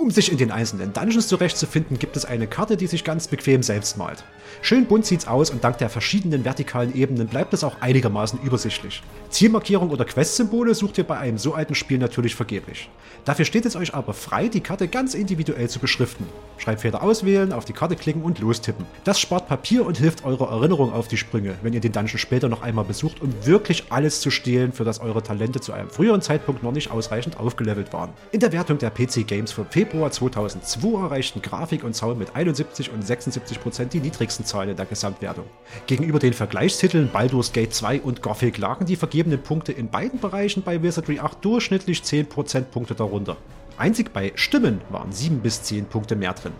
[0.00, 3.64] Um sich in den einzelnen Dungeons zurechtzufinden, gibt es eine Karte, die sich ganz bequem
[3.64, 4.22] selbst malt.
[4.62, 9.02] Schön bunt sieht's aus und dank der verschiedenen vertikalen Ebenen bleibt es auch einigermaßen übersichtlich.
[9.28, 12.88] Zielmarkierung oder Questsymbole sucht ihr bei einem so alten Spiel natürlich vergeblich.
[13.24, 16.26] Dafür steht es euch aber frei, die Karte ganz individuell zu beschriften.
[16.58, 18.86] Schreibfeder auswählen, auf die Karte klicken und lostippen.
[19.02, 22.48] Das spart Papier und hilft eurer Erinnerung auf die Sprünge, wenn ihr den Dungeon später
[22.48, 26.22] noch einmal besucht, um wirklich alles zu stehlen, für das eure Talente zu einem früheren
[26.22, 28.10] Zeitpunkt noch nicht ausreichend aufgelevelt waren.
[28.30, 32.90] In der Wertung der PC Games vom Februar 2002 erreichten Grafik und Sound mit 71
[32.92, 35.46] und 76 Prozent die niedrigsten Zahlen der Gesamtwertung.
[35.86, 40.62] Gegenüber den Vergleichstiteln Baldur's Gate 2 und Gothic lagen die vergebenen Punkte in beiden Bereichen
[40.62, 43.36] bei Wizardry 8 durchschnittlich 10 Prozentpunkte darunter.
[43.76, 46.52] Einzig bei Stimmen waren 7 bis 10 Punkte mehr drin.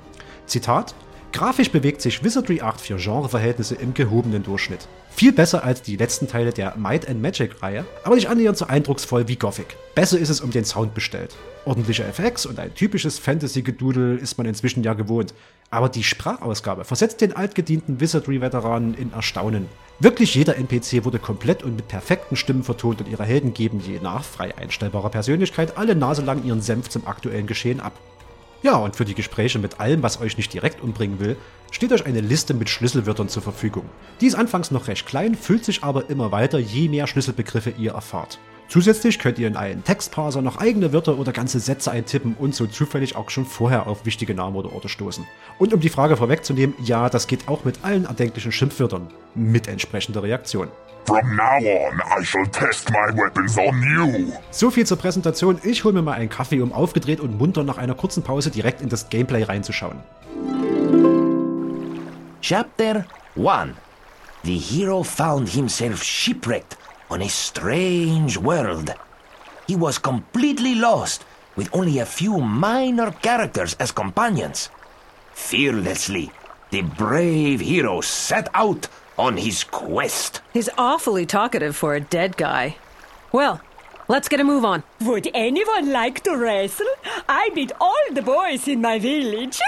[0.46, 0.94] Zitat
[1.32, 4.88] Grafisch bewegt sich Wizardry 8 für Genreverhältnisse im gehobenen Durchschnitt.
[5.10, 8.66] Viel besser als die letzten Teile der Might and Magic Reihe, aber nicht annähernd so
[8.66, 9.76] eindrucksvoll wie Gothic.
[9.94, 11.36] Besser ist es um den Sound bestellt.
[11.64, 15.34] Ordentliche FX und ein typisches Fantasy-Gedudel ist man inzwischen ja gewohnt.
[15.70, 19.68] Aber die Sprachausgabe versetzt den altgedienten Wizardry-Veteranen in Erstaunen.
[20.00, 23.98] Wirklich jeder NPC wurde komplett und mit perfekten Stimmen vertont und ihre Helden geben je
[24.00, 27.92] nach frei einstellbarer Persönlichkeit alle Nase lang ihren Senf zum aktuellen Geschehen ab.
[28.62, 31.36] Ja, und für die Gespräche mit allem, was euch nicht direkt umbringen will,
[31.70, 33.84] steht euch eine Liste mit Schlüsselwörtern zur Verfügung.
[34.20, 37.92] Die ist anfangs noch recht klein, füllt sich aber immer weiter, je mehr Schlüsselbegriffe ihr
[37.92, 38.40] erfahrt.
[38.68, 42.66] Zusätzlich könnt ihr in einen Textparser noch eigene Wörter oder ganze Sätze eintippen und so
[42.66, 45.26] zufällig auch schon vorher auf wichtige Namen oder Orte stoßen.
[45.58, 50.22] Und um die Frage vorwegzunehmen, ja, das geht auch mit allen erdenklichen Schimpfwörtern, mit entsprechender
[50.22, 50.68] Reaktion.
[51.06, 54.32] From now on, I shall test my weapons on you.
[54.50, 55.58] So viel zur Präsentation.
[55.62, 58.82] Ich hole mir mal einen Kaffee, um aufgedreht und munter nach einer kurzen Pause direkt
[58.82, 59.96] in das Gameplay reinzuschauen.
[62.42, 63.74] Chapter 1
[64.44, 66.76] The hero found himself shipwrecked
[67.10, 68.90] on a strange world.
[69.66, 71.24] He was completely lost,
[71.56, 74.70] with only a few minor characters as companions.
[75.32, 76.30] Fearlessly,
[76.70, 80.40] the brave hero set out on his quest.
[80.52, 82.76] He's awfully talkative for a dead guy.
[83.32, 83.60] Well,
[84.06, 84.84] let's get a move on.
[85.02, 86.86] Would anyone like to wrestle?
[87.28, 89.60] I beat all the boys in my village.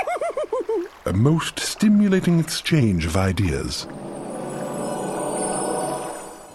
[1.05, 3.87] a most stimulating exchange of ideas.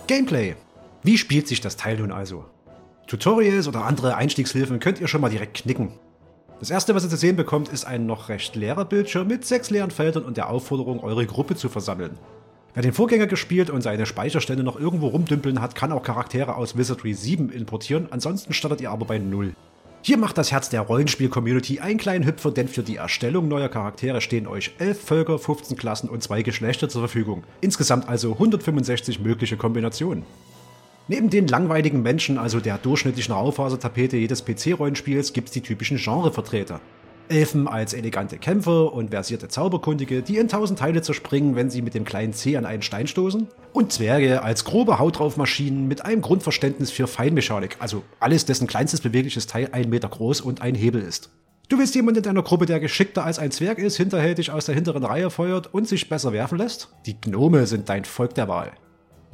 [0.08, 0.56] Gameplay.
[1.06, 2.46] Wie spielt sich das Teil nun also?
[3.06, 5.92] Tutorials oder andere Einstiegshilfen könnt ihr schon mal direkt knicken.
[6.60, 9.70] Das erste, was ihr zu sehen bekommt, ist ein noch recht leerer Bildschirm mit sechs
[9.70, 12.18] leeren Feldern und der Aufforderung, eure Gruppe zu versammeln.
[12.74, 16.76] Wer den Vorgänger gespielt und seine Speicherstände noch irgendwo rumdümpeln hat, kann auch Charaktere aus
[16.76, 19.54] Wizardry 7 importieren, ansonsten startet ihr aber bei 0.
[20.02, 24.22] Hier macht das Herz der Rollenspiel-Community einen kleinen Hüpfer, denn für die Erstellung neuer Charaktere
[24.22, 27.44] stehen euch 11 Völker, 15 Klassen und 2 Geschlechter zur Verfügung.
[27.62, 30.26] Insgesamt also 165 mögliche Kombinationen.
[31.08, 36.82] Neben den langweiligen Menschen, also der durchschnittlichen Raufasertapete jedes PC-Rollenspiels, gibt's die typischen Genrevertreter.
[37.30, 41.94] Elfen als elegante Kämpfer und versierte Zauberkundige, die in tausend Teile zerspringen, wenn sie mit
[41.94, 43.48] dem kleinen C an einen Stein stoßen.
[43.72, 49.46] Und Zwerge als grobe Hautdraufmaschinen mit einem Grundverständnis für Feinmechanik, also alles, dessen kleinstes bewegliches
[49.46, 51.30] Teil ein Meter groß und ein Hebel ist.
[51.70, 54.74] Du willst jemanden in deiner Gruppe, der geschickter als ein Zwerg ist, hinterhältig aus der
[54.74, 56.90] hinteren Reihe feuert und sich besser werfen lässt?
[57.06, 58.72] Die Gnome sind dein Volk der Wahl.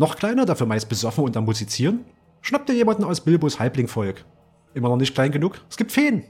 [0.01, 2.05] Noch kleiner, dafür meist besoffen und am Musizieren?
[2.41, 4.25] Schnapp dir jemanden aus Bilbos Halblingvolk.
[4.73, 5.61] Immer noch nicht klein genug?
[5.69, 6.23] Es gibt Feen.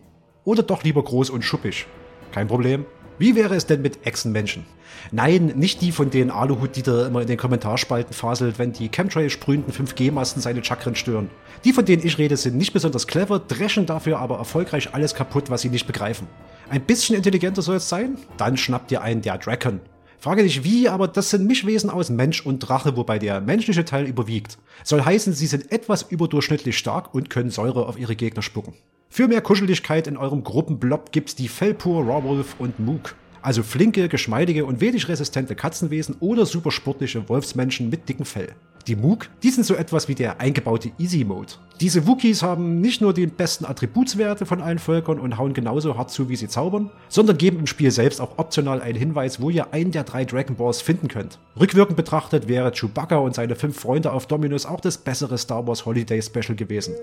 [0.43, 1.85] Oder doch lieber groß und schuppig?
[2.33, 2.85] Kein Problem.
[3.17, 4.65] Wie wäre es denn mit Echsenmenschen?
[5.13, 10.41] Nein, nicht die, von denen Aluhut-Dieter immer in den Kommentarspalten faselt, wenn die Chemtrail-sprühenden 5G-Masten
[10.41, 11.29] seine Chakren stören.
[11.63, 15.49] Die, von denen ich rede, sind nicht besonders clever, dreschen dafür aber erfolgreich alles kaputt,
[15.49, 16.27] was sie nicht begreifen.
[16.69, 18.17] Ein bisschen intelligenter soll es sein?
[18.35, 19.79] Dann schnappt ihr einen der Draken.
[20.21, 24.05] Frage dich wie, aber das sind Mischwesen aus Mensch und Drache, wobei der menschliche Teil
[24.05, 24.59] überwiegt.
[24.83, 28.75] Soll heißen, sie sind etwas überdurchschnittlich stark und können Säure auf ihre Gegner spucken.
[29.09, 33.15] Für mehr Kuscheligkeit in eurem Gruppenblob gibt's die Fellpur, Rawolf und Mook.
[33.41, 38.49] Also flinke, geschmeidige und wenig resistente Katzenwesen oder supersportliche Wolfsmenschen mit dicken Fell.
[38.87, 41.53] Die Mook, die sind so etwas wie der eingebaute Easy Mode.
[41.79, 46.09] Diese Wookies haben nicht nur die besten Attributswerte von allen Völkern und hauen genauso hart
[46.09, 49.73] zu, wie sie zaubern, sondern geben im Spiel selbst auch optional einen Hinweis, wo ihr
[49.73, 51.37] einen der drei Dragon Balls finden könnt.
[51.59, 55.85] Rückwirkend betrachtet wäre Chewbacca und seine fünf Freunde auf Dominus auch das bessere Star Wars
[55.85, 56.95] Holiday Special gewesen.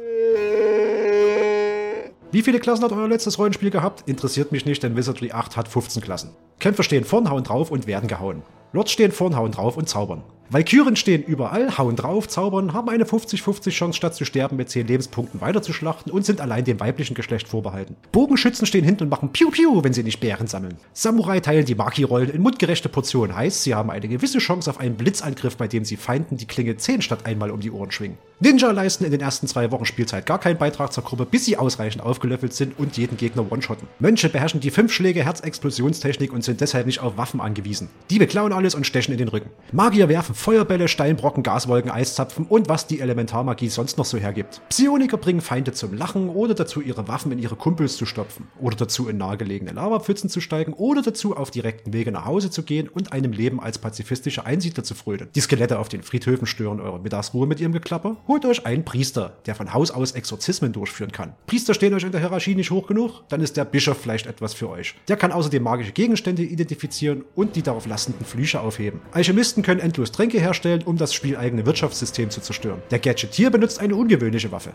[2.30, 4.06] Wie viele Klassen hat euer letztes Rollenspiel gehabt?
[4.06, 6.36] Interessiert mich nicht, denn Wizardry 8 hat 15 Klassen.
[6.60, 8.42] Kämpfer stehen vorn, hauen drauf und werden gehauen.
[8.74, 10.22] Lords stehen vorn, hauen drauf und zaubern.
[10.50, 14.86] Valkyren stehen überall, hauen drauf, zaubern, haben eine 50-50 Chance statt zu sterben mit 10
[14.86, 17.96] Lebenspunkten weiterzuschlachten und sind allein dem weiblichen Geschlecht vorbehalten.
[18.12, 20.78] Bogenschützen stehen hinten und machen Piu Piu, wenn sie nicht Bären sammeln.
[20.94, 24.96] Samurai teilen die Maki-Rollen in mundgerechte Portionen, heißt, sie haben eine gewisse Chance auf einen
[24.96, 28.16] Blitzangriff, bei dem sie Feinden die Klinge 10 statt einmal um die Ohren schwingen.
[28.40, 31.58] Ninja leisten in den ersten zwei Wochen Spielzeit gar keinen Beitrag zur Gruppe, bis sie
[31.58, 33.88] ausreichend aufgelöffelt sind und jeden Gegner one-shotten.
[33.98, 37.90] Mönche beherrschen die 5 Schläge Herzexplosionstechnik und sind deshalb nicht auf Waffen angewiesen.
[38.08, 39.50] Diebe klauen alles und stechen in den Rücken.
[39.72, 44.60] Magier werfen Feuerbälle, Steinbrocken, Gaswolken, Eiszapfen und was die Elementarmagie sonst noch so hergibt.
[44.68, 48.76] Psioniker bringen Feinde zum Lachen oder dazu ihre Waffen in ihre Kumpels zu stopfen oder
[48.76, 52.88] dazu in nahegelegene Lavapfützen zu steigen oder dazu auf direkten Wege nach Hause zu gehen
[52.88, 55.28] und einem Leben als pazifistische Einsiedler zu frönen.
[55.34, 58.16] Die Skelette auf den Friedhöfen stören eure Mittagsruhe mit ihrem Geklapper.
[58.28, 61.34] Holt euch einen Priester, der von Haus aus Exorzismen durchführen kann.
[61.48, 64.54] Priester stehen euch in der Hierarchie nicht hoch genug, dann ist der Bischof vielleicht etwas
[64.54, 64.94] für euch.
[65.08, 69.00] Der kann außerdem magische Gegenstände identifizieren und die darauf lastenden Flüche aufheben.
[69.10, 72.82] Alchemisten können endlos Tränke herstellen, um das spieleigene Wirtschaftssystem zu zerstören.
[72.90, 74.74] Der Gadgetier benutzt eine ungewöhnliche Waffe.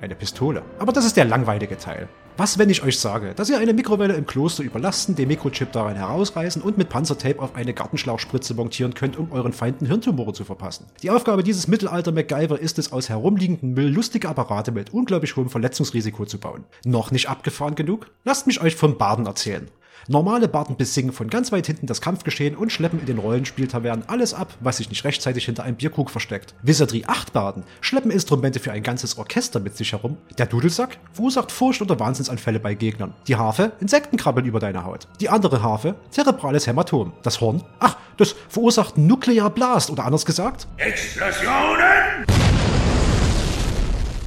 [0.00, 0.62] Eine Pistole.
[0.78, 2.08] Aber das ist der langweilige Teil.
[2.38, 5.96] Was, wenn ich euch sage, dass ihr eine Mikrowelle im Kloster überlasten, den Mikrochip darin
[5.96, 10.86] herausreißen und mit Panzertape auf eine Gartenschlauchspritze montieren könnt, um euren Feinden Hirntumore zu verpassen?
[11.02, 16.24] Die Aufgabe dieses Mittelalter-MacGyver ist es, aus herumliegenden Müll lustige Apparate mit unglaublich hohem Verletzungsrisiko
[16.24, 16.64] zu bauen.
[16.86, 18.10] Noch nicht abgefahren genug?
[18.24, 19.68] Lasst mich euch vom Baden erzählen.
[20.08, 24.34] Normale Barden besingen von ganz weit hinten das Kampfgeschehen und schleppen in den Rollenspieltavernen alles
[24.34, 26.54] ab, was sich nicht rechtzeitig hinter einem Bierkrug versteckt.
[26.62, 30.18] Wizardry 8 Barden schleppen Instrumente für ein ganzes Orchester mit sich herum.
[30.36, 33.14] Der Dudelsack verursacht Furcht oder Wahnsinnsanfälle bei Gegnern.
[33.26, 35.08] Die Harfe, Insekten krabbeln über deine Haut.
[35.20, 37.12] Die andere Harfe, zerebrales Hämatom.
[37.22, 40.66] Das Horn, ach, das verursacht Nuclear Blast oder anders gesagt.
[40.76, 42.53] Explosionen!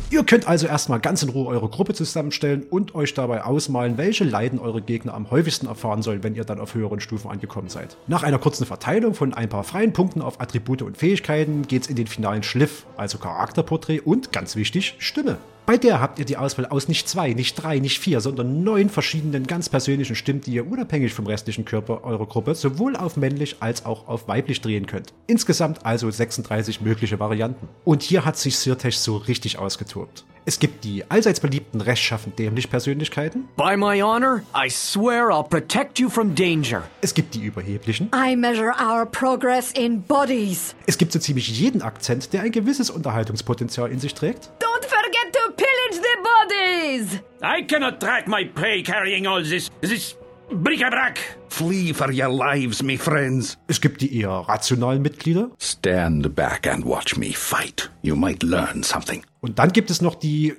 [0.09, 4.23] Ihr könnt also erstmal ganz in Ruhe eure Gruppe zusammenstellen und euch dabei ausmalen, welche
[4.23, 7.97] Leiden eure Gegner am häufigsten erfahren sollen, wenn ihr dann auf höheren Stufen angekommen seid.
[8.07, 11.97] Nach einer kurzen Verteilung von ein paar freien Punkten auf Attribute und Fähigkeiten geht's in
[11.97, 15.39] den finalen Schliff, also Charakterporträt und, ganz wichtig, Stimme.
[15.67, 18.87] Bei der habt ihr die Auswahl aus nicht zwei, nicht drei, nicht vier, sondern neun
[18.87, 23.57] verschiedenen ganz persönlichen Stimmen, die ihr unabhängig vom restlichen Körper eurer Gruppe sowohl auf männlich
[23.59, 25.13] als auch auf weiblich drehen könnt.
[25.27, 27.67] Insgesamt also 36 mögliche Varianten.
[27.83, 30.23] Und hier hat sich Sirtech so richtig ausgetobt.
[30.45, 33.49] Es gibt die allseits beliebten rechtschaffen dämlich Persönlichkeiten.
[33.57, 36.83] By my honor, I swear I'll protect you from danger.
[37.01, 38.09] Es gibt die überheblichen.
[38.15, 40.73] I measure our progress in bodies.
[40.85, 44.49] Es gibt so ziemlich jeden Akzent, der ein gewisses Unterhaltungspotenzial in sich trägt.
[44.61, 47.21] Don't forget to pillage the bodies!
[47.41, 50.15] I cannot track my prey carrying all this, this
[50.51, 51.19] bric-a-brac.
[51.49, 53.57] Flee for your lives, me friends.
[53.67, 55.51] Es gibt die eher rationalen Mitglieder.
[55.59, 57.89] Stand back and watch me fight.
[58.01, 59.23] You might learn something.
[59.41, 60.53] Und dann gibt es noch die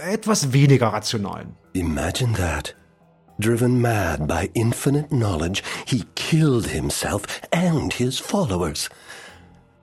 [0.00, 1.56] äh, etwas weniger rationalen.
[1.72, 2.74] Imagine that.
[3.40, 8.88] Driven mad by infinite knowledge, he killed himself and his followers.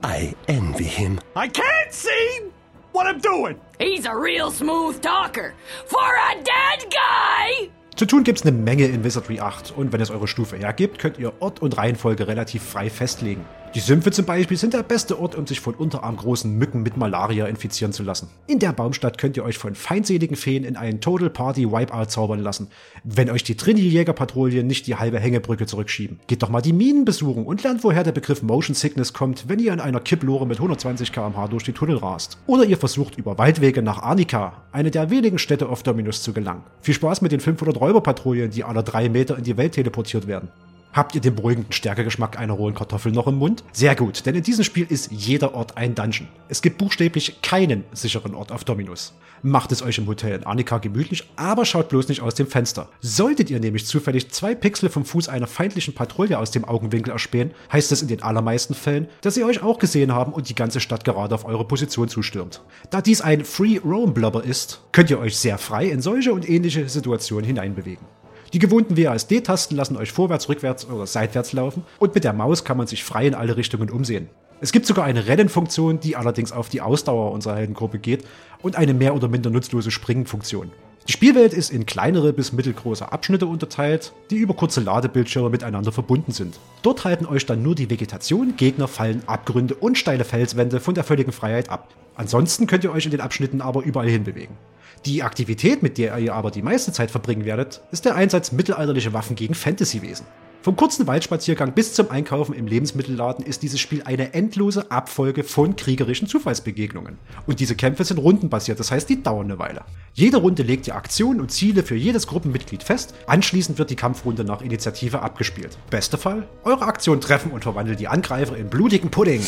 [0.04, 1.20] I envy him.
[1.36, 2.52] I can't see
[2.96, 3.60] what I'm doing.
[3.78, 5.54] He's a real smooth talker.
[5.86, 7.70] For a dead guy!
[7.96, 11.18] Zu tun gibt's eine Menge in Wizardry 8 und wenn es eure Stufe hergibt, könnt
[11.18, 13.46] ihr Ort und Reihenfolge relativ frei festlegen.
[13.76, 17.46] Die Sümpfe zum Beispiel sind der beste Ort, um sich von unterarmgroßen Mücken mit Malaria
[17.46, 18.30] infizieren zu lassen.
[18.48, 22.40] In der Baumstadt könnt ihr euch von feindseligen Feen in einen Total Party Wipeout zaubern
[22.40, 22.70] lassen,
[23.04, 26.22] wenn euch die Trini-Jägerpatrouille nicht die halbe Hängebrücke zurückschieben.
[26.28, 29.60] Geht doch mal die Minen besuchen und lernt, woher der Begriff Motion Sickness kommt, wenn
[29.60, 32.38] ihr in einer Kipplore mit 120 km/h durch die Tunnel rast.
[32.48, 36.64] Oder ihr versucht über Waldwege nach Arnica, eine der wenigen Städte auf Dominus, zu gelangen.
[36.80, 40.48] Viel Spaß mit den 500 Räuberpatrouillen, die alle drei Meter in die Welt teleportiert werden.
[40.96, 43.66] Habt ihr den beruhigenden Stärkegeschmack einer rohen Kartoffel noch im Mund?
[43.74, 46.30] Sehr gut, denn in diesem Spiel ist jeder Ort ein Dungeon.
[46.48, 49.14] Es gibt buchstäblich keinen sicheren Ort auf Dominus.
[49.42, 52.88] Macht es euch im Hotel in Arnica gemütlich, aber schaut bloß nicht aus dem Fenster.
[53.02, 57.52] Solltet ihr nämlich zufällig zwei Pixel vom Fuß einer feindlichen Patrouille aus dem Augenwinkel erspähen,
[57.74, 60.80] heißt es in den allermeisten Fällen, dass sie euch auch gesehen haben und die ganze
[60.80, 62.62] Stadt gerade auf eure Position zustürmt.
[62.90, 66.50] Da dies ein Free Roam Blubber ist, könnt ihr euch sehr frei in solche und
[66.50, 68.08] ähnliche Situationen hineinbewegen.
[68.54, 72.78] Die gewohnten WASD-Tasten lassen euch vorwärts, rückwärts oder seitwärts laufen und mit der Maus kann
[72.78, 74.30] man sich frei in alle Richtungen umsehen.
[74.62, 78.24] Es gibt sogar eine Rennenfunktion, die allerdings auf die Ausdauer unserer Heldengruppe geht
[78.62, 80.72] und eine mehr oder minder nutzlose Springenfunktion.
[81.08, 86.32] Die Spielwelt ist in kleinere bis mittelgroße Abschnitte unterteilt, die über kurze Ladebildschirme miteinander verbunden
[86.32, 86.58] sind.
[86.82, 91.04] Dort halten euch dann nur die Vegetation, Gegner, Fallen, Abgründe und steile Felswände von der
[91.04, 91.90] völligen Freiheit ab.
[92.16, 94.58] Ansonsten könnt ihr euch in den Abschnitten aber überall hinbewegen.
[95.06, 99.14] Die Aktivität, mit der ihr aber die meiste Zeit verbringen werdet, ist der Einsatz mittelalterlicher
[99.14, 100.26] Waffen gegen Fantasywesen.
[100.64, 105.76] Vom kurzen Waldspaziergang bis zum Einkaufen im Lebensmittelladen ist dieses Spiel eine endlose Abfolge von
[105.76, 107.20] kriegerischen Zufallsbegegnungen.
[107.46, 109.84] Und diese Kämpfe sind rundenbasiert, das heißt, die dauern eine Weile.
[110.14, 114.44] Jede Runde legt die Aktionen und Ziele für jedes Gruppenmitglied fest, anschließend wird die Kampfrunde
[114.44, 115.78] nach Initiative abgespielt.
[115.92, 119.44] Bester Fall, eure Aktionen treffen und verwandeln die Angreifer in blutigen Pudding.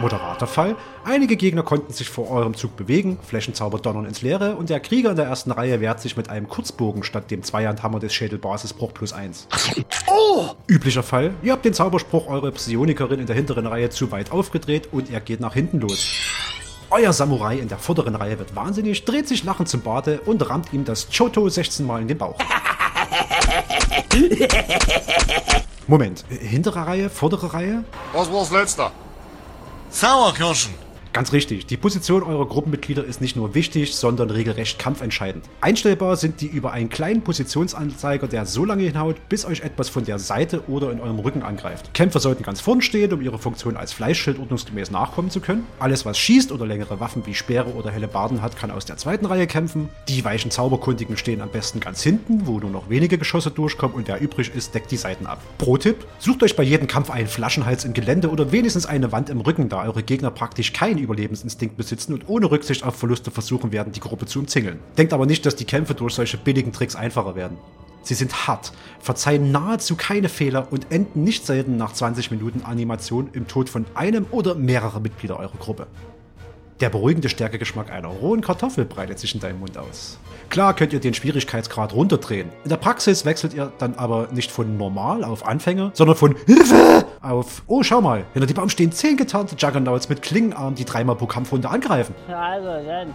[0.00, 0.76] Moderater Fall.
[1.06, 5.10] Einige Gegner konnten sich vor eurem Zug bewegen, Flächenzauber donnern ins Leere und der Krieger
[5.10, 9.12] in der ersten Reihe wehrt sich mit einem Kurzbogen statt dem Zweihandhammer des Schädelbasisbruch plus
[9.12, 9.46] 1.
[10.06, 10.46] Oh!
[10.66, 14.88] Üblicher Fall, ihr habt den Zauberspruch eurer Psionikerin in der hinteren Reihe zu weit aufgedreht
[14.92, 16.08] und er geht nach hinten los.
[16.88, 20.72] Euer Samurai in der vorderen Reihe wird wahnsinnig, dreht sich lachend zum Bade und rammt
[20.72, 22.38] ihm das Choto 16 Mal in den Bauch.
[25.86, 27.84] Moment, hintere Reihe, vordere Reihe?
[28.14, 28.90] Was war's letzter?
[29.90, 30.72] Sauerkirschen.
[31.14, 31.64] Ganz richtig.
[31.66, 35.44] Die Position eurer Gruppenmitglieder ist nicht nur wichtig, sondern regelrecht kampfentscheidend.
[35.60, 40.04] Einstellbar sind die über einen kleinen Positionsanzeiger, der so lange hinhaut, bis euch etwas von
[40.04, 41.94] der Seite oder in eurem Rücken angreift.
[41.94, 45.66] Kämpfer sollten ganz vorn stehen, um ihre Funktion als Fleischschild ordnungsgemäß nachkommen zu können.
[45.78, 49.26] Alles, was schießt oder längere Waffen wie Speere oder Hellebarden hat, kann aus der zweiten
[49.26, 49.88] Reihe kämpfen.
[50.08, 54.08] Die weichen Zauberkundigen stehen am besten ganz hinten, wo nur noch wenige Geschosse durchkommen und
[54.08, 55.40] wer übrig ist, deckt die Seiten ab.
[55.58, 59.40] Pro-Tipp: Sucht euch bei jedem Kampf einen Flaschenhals im Gelände oder wenigstens eine Wand im
[59.40, 63.92] Rücken, da eure Gegner praktisch keinen Überlebensinstinkt besitzen und ohne Rücksicht auf Verluste versuchen werden,
[63.92, 64.80] die Gruppe zu umzingeln.
[64.98, 67.56] Denkt aber nicht, dass die Kämpfe durch solche billigen Tricks einfacher werden.
[68.02, 73.30] Sie sind hart, verzeihen nahezu keine Fehler und enden nicht selten nach 20 Minuten Animation
[73.32, 75.86] im Tod von einem oder mehrerer Mitglieder eurer Gruppe.
[76.80, 80.18] Der beruhigende Stärkegeschmack einer rohen Kartoffel breitet sich in deinem Mund aus.
[80.50, 82.50] Klar könnt ihr den Schwierigkeitsgrad runterdrehen.
[82.64, 87.06] In der Praxis wechselt ihr dann aber nicht von normal auf Anfänger, sondern von Hilfe
[87.22, 91.14] auf Oh, schau mal, hinter dem Baum stehen zehn getarnte Juggernauts mit Klingenarmen, die dreimal
[91.14, 92.14] pro Kampfrunde angreifen.
[92.28, 93.14] Also dann,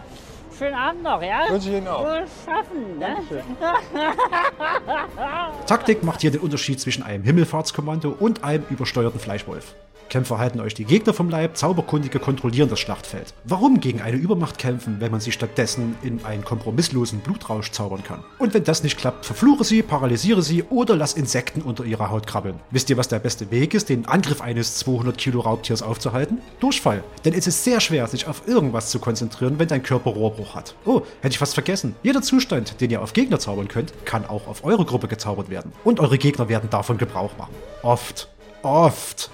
[0.58, 1.42] schönen Abend noch, ja?
[1.50, 2.06] Wünsche ich Ihnen auch.
[2.06, 3.18] Wohl schaffen, ne?
[5.68, 9.76] Taktik macht hier den Unterschied zwischen einem Himmelfahrtskommando und einem übersteuerten Fleischwolf.
[10.10, 13.34] Kämpfer halten euch die Gegner vom Leib, Zauberkundige kontrollieren das Schlachtfeld.
[13.44, 18.24] Warum gegen eine Übermacht kämpfen, wenn man sie stattdessen in einen kompromisslosen Blutrausch zaubern kann?
[18.40, 22.26] Und wenn das nicht klappt, verfluche sie, paralysiere sie oder lass Insekten unter ihrer Haut
[22.26, 22.60] krabbeln.
[22.72, 26.40] Wisst ihr, was der beste Weg ist, den Angriff eines 200 Kilo Raubtiers aufzuhalten?
[26.60, 27.04] Durchfall.
[27.24, 30.74] Denn es ist sehr schwer, sich auf irgendwas zu konzentrieren, wenn dein Körper Rohrbruch hat.
[30.86, 31.96] Oh, hätte ich fast vergessen.
[32.02, 35.72] Jeder Zustand, den ihr auf Gegner zaubern könnt, kann auch auf eure Gruppe gezaubert werden.
[35.84, 37.54] Und eure Gegner werden davon Gebrauch machen.
[37.84, 38.28] Oft.
[38.64, 39.30] Oft.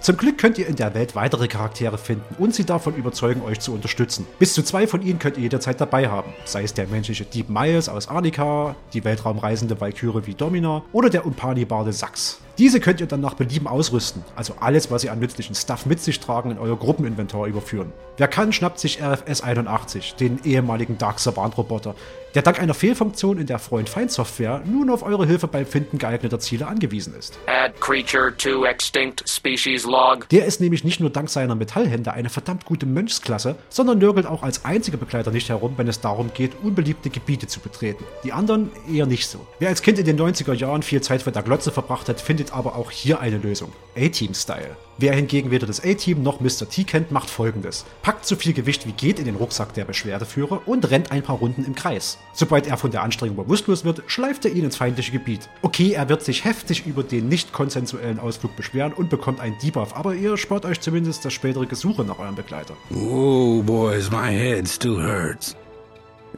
[0.00, 3.60] Zum Glück könnt ihr in der Welt weitere Charaktere finden und sie davon überzeugen, euch
[3.60, 4.26] zu unterstützen.
[4.38, 6.32] Bis zu zwei von ihnen könnt ihr jederzeit dabei haben.
[6.44, 11.26] Sei es der menschliche Dieb Miles aus Arnika, die weltraumreisende Valkyrie wie Domina oder der
[11.26, 12.40] Umpani-Barde Sax.
[12.58, 16.00] Diese könnt ihr dann nach Belieben ausrüsten, also alles, was ihr an nützlichen Stuff mit
[16.00, 17.92] sich tragen, in euer Gruppeninventar überführen.
[18.16, 21.94] Wer kann, schnappt sich RFS 81, den ehemaligen Dark Savant-Roboter,
[22.34, 26.66] der dank einer Fehlfunktion in der Freund-Feind-Software nun auf eure Hilfe beim Finden geeigneter Ziele
[26.66, 27.38] angewiesen ist.
[27.46, 30.28] Add creature to extinct species log.
[30.28, 34.42] Der ist nämlich nicht nur dank seiner Metallhände eine verdammt gute Mönchsklasse, sondern nörgelt auch
[34.42, 38.04] als einziger Begleiter nicht herum, wenn es darum geht, unbeliebte Gebiete zu betreten.
[38.24, 39.46] Die anderen eher nicht so.
[39.58, 42.47] Wer als Kind in den 90er Jahren viel Zeit vor der Glotze verbracht hat, findet
[42.52, 43.72] aber auch hier eine Lösung.
[43.96, 44.76] A-Team-Style.
[44.98, 46.68] Wer hingegen weder das A-Team noch Mr.
[46.68, 47.84] T kennt, macht folgendes.
[48.02, 51.36] Packt so viel Gewicht wie geht in den Rucksack der Beschwerdeführer und rennt ein paar
[51.36, 52.18] Runden im Kreis.
[52.32, 55.48] Sobald er von der Anstrengung bewusstlos wird, schleift er ihn ins feindliche Gebiet.
[55.62, 59.94] Okay, er wird sich heftig über den nicht konsensuellen Ausflug beschweren und bekommt einen Debuff,
[59.94, 62.74] aber ihr spart euch zumindest das spätere Gesuche nach eurem Begleiter.
[62.92, 65.54] Oh, boys, my head still hurts.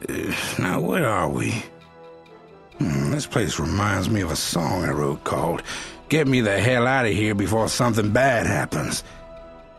[0.09, 1.51] Uh, now, where are we?
[2.79, 5.61] Hmm, this place reminds me of a song I wrote called
[6.11, 9.05] Get Me the Hell Out of Here Before Something Bad Happens.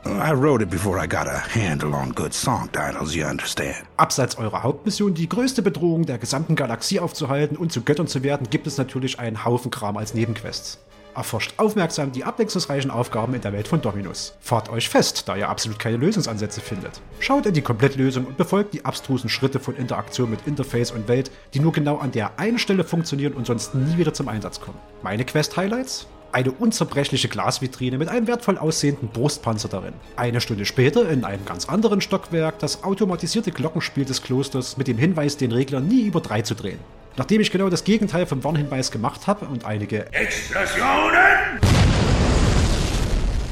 [0.07, 3.77] I wrote it before I got a handle on good song titles, you understand.
[3.99, 8.49] Abseits eurer Hauptmission, die größte Bedrohung der gesamten Galaxie aufzuhalten und zu Göttern zu werden,
[8.49, 10.79] gibt es natürlich einen Haufen Kram als Nebenquests.
[11.15, 14.35] Erforscht aufmerksam die abwechslungsreichen Aufgaben in der Welt von Dominus.
[14.41, 17.03] Fahrt euch fest, da ihr absolut keine Lösungsansätze findet.
[17.21, 21.31] Schaut in die Komplettlösung und befolgt die abstrusen Schritte von Interaktion mit Interface und Welt,
[21.53, 24.79] die nur genau an der einen Stelle funktionieren und sonst nie wieder zum Einsatz kommen.
[25.03, 26.07] Meine Quest-Highlights?
[26.33, 29.93] Eine unzerbrechliche Glasvitrine mit einem wertvoll aussehenden Brustpanzer darin.
[30.17, 34.97] Eine Stunde später in einem ganz anderen Stockwerk das automatisierte Glockenspiel des Klosters mit dem
[34.97, 36.79] Hinweis, den Regler nie über drei zu drehen.
[37.19, 41.61] Nachdem ich genau das Gegenteil vom Warnhinweis gemacht habe und einige Explosionen!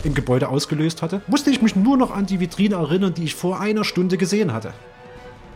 [0.02, 3.34] im Gebäude ausgelöst hatte, musste ich mich nur noch an die Vitrine erinnern, die ich
[3.34, 4.72] vor einer Stunde gesehen hatte.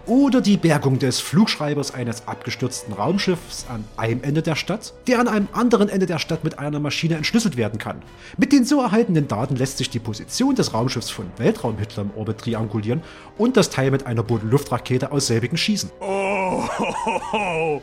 [0.07, 5.29] Oder die Bergung des Flugschreibers eines abgestürzten Raumschiffs an einem Ende der Stadt, der an
[5.29, 8.03] einem anderen Ende der Stadt mit einer Maschine entschlüsselt werden kann.
[8.37, 12.39] Mit den so erhaltenen Daten lässt sich die Position des Raumschiffs von Weltraumhitler im Orbit
[12.39, 13.03] triangulieren
[13.39, 15.91] und das Teil mit einer Bodenluftrakete aus selbigen schießen.
[16.01, 16.65] Oh,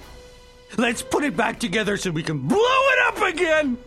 [0.77, 3.77] let's put it back together so we can blow it up again.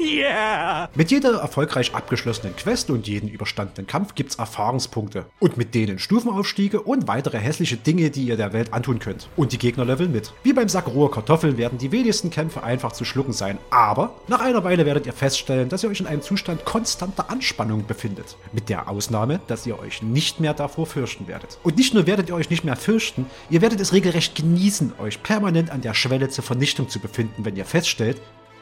[0.00, 0.88] Yeah!
[0.94, 5.26] Mit jeder erfolgreich abgeschlossenen Quest und jedem überstandenen Kampf gibt's Erfahrungspunkte.
[5.40, 9.28] Und mit denen Stufenaufstiege und weitere hässliche Dinge, die ihr der Welt antun könnt.
[9.36, 10.32] Und die Gegner leveln mit.
[10.42, 14.40] Wie beim Sack roher Kartoffeln werden die wenigsten Kämpfe einfach zu schlucken sein, aber nach
[14.40, 18.38] einer Weile werdet ihr feststellen, dass ihr euch in einem Zustand konstanter Anspannung befindet.
[18.52, 21.58] Mit der Ausnahme, dass ihr euch nicht mehr davor fürchten werdet.
[21.62, 25.22] Und nicht nur werdet ihr euch nicht mehr fürchten, ihr werdet es regelrecht genießen, euch
[25.22, 28.16] permanent an der Schwelle zur Vernichtung zu befinden, wenn ihr feststellt,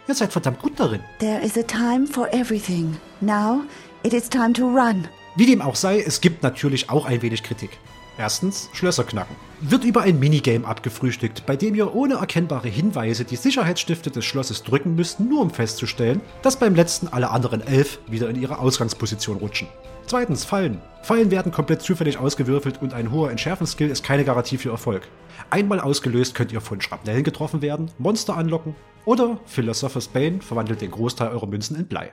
[0.08, 1.02] Ihr seid verdammt gut darin.
[1.18, 2.96] There is a time for everything.
[3.20, 3.60] Now
[4.02, 5.06] it is time to run.
[5.36, 7.76] Wie dem auch sei, es gibt natürlich auch ein wenig Kritik.
[8.16, 9.36] Erstens Schlösser knacken.
[9.60, 14.62] Wird über ein Minigame abgefrühstückt, bei dem ihr ohne erkennbare Hinweise die Sicherheitsstifte des Schlosses
[14.62, 19.36] drücken müsst, nur um festzustellen, dass beim letzten alle anderen elf wieder in ihre Ausgangsposition
[19.36, 19.68] rutschen.
[20.06, 20.80] Zweitens Fallen.
[21.02, 25.02] Fallen werden komplett zufällig ausgewürfelt und ein hoher Entschärfenskill ist keine Garantie für Erfolg.
[25.50, 28.74] Einmal ausgelöst könnt ihr von Schrapnellen getroffen werden, Monster anlocken
[29.08, 32.12] oder Philosopher's Bane verwandelt den Großteil eurer Münzen in Blei.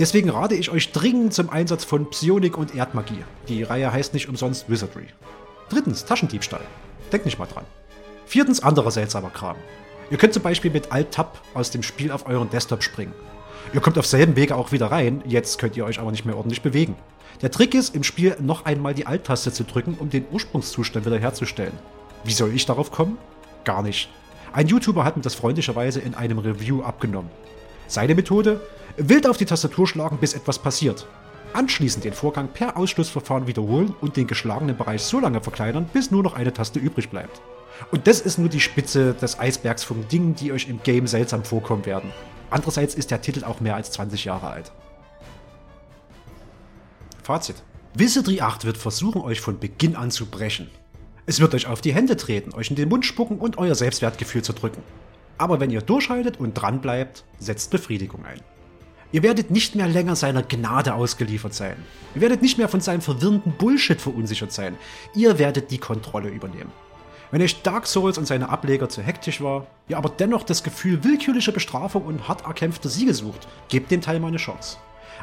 [0.00, 3.22] Deswegen rate ich euch dringend zum Einsatz von Psionik und Erdmagie.
[3.46, 5.06] Die Reihe heißt nicht umsonst Wizardry.
[5.68, 6.62] Drittens, Taschendiebstahl.
[7.12, 7.64] Denkt nicht mal dran.
[8.26, 9.54] Viertens, anderer seltsamer Kram.
[10.10, 13.14] Ihr könnt zum Beispiel mit Alt-Tab aus dem Spiel auf euren Desktop springen.
[13.72, 16.36] Ihr kommt auf selben Wege auch wieder rein, jetzt könnt ihr euch aber nicht mehr
[16.36, 16.96] ordentlich bewegen.
[17.42, 21.78] Der Trick ist, im Spiel noch einmal die Alt-Taste zu drücken, um den Ursprungszustand wiederherzustellen.
[22.24, 23.18] Wie soll ich darauf kommen?
[23.62, 24.08] Gar nicht.
[24.54, 27.28] Ein YouTuber hat mir das freundlicherweise in einem Review abgenommen.
[27.88, 28.60] Seine Methode?
[28.96, 31.08] Wild auf die Tastatur schlagen, bis etwas passiert.
[31.54, 36.22] Anschließend den Vorgang per Ausschlussverfahren wiederholen und den geschlagenen Bereich so lange verkleinern, bis nur
[36.22, 37.40] noch eine Taste übrig bleibt.
[37.90, 41.42] Und das ist nur die Spitze des Eisbergs von Dingen, die euch im Game seltsam
[41.42, 42.12] vorkommen werden.
[42.48, 44.70] Andererseits ist der Titel auch mehr als 20 Jahre alt.
[47.24, 47.56] Fazit.
[47.94, 50.70] Wizardry 8 wird versuchen, euch von Beginn an zu brechen.
[51.26, 54.42] Es wird euch auf die Hände treten, euch in den Mund spucken und euer Selbstwertgefühl
[54.42, 54.82] zu drücken.
[55.38, 58.40] Aber wenn ihr durchhaltet und dran bleibt, setzt Befriedigung ein.
[59.10, 61.76] Ihr werdet nicht mehr länger seiner Gnade ausgeliefert sein.
[62.14, 64.76] Ihr werdet nicht mehr von seinem verwirrenden Bullshit verunsichert sein.
[65.14, 66.72] Ihr werdet die Kontrolle übernehmen.
[67.30, 71.04] Wenn euch Dark Souls und seine Ableger zu hektisch war, ihr aber dennoch das Gefühl
[71.04, 74.76] willkürlicher Bestrafung und hart erkämpfter Siege sucht, gebt dem Teil mal eine Chance.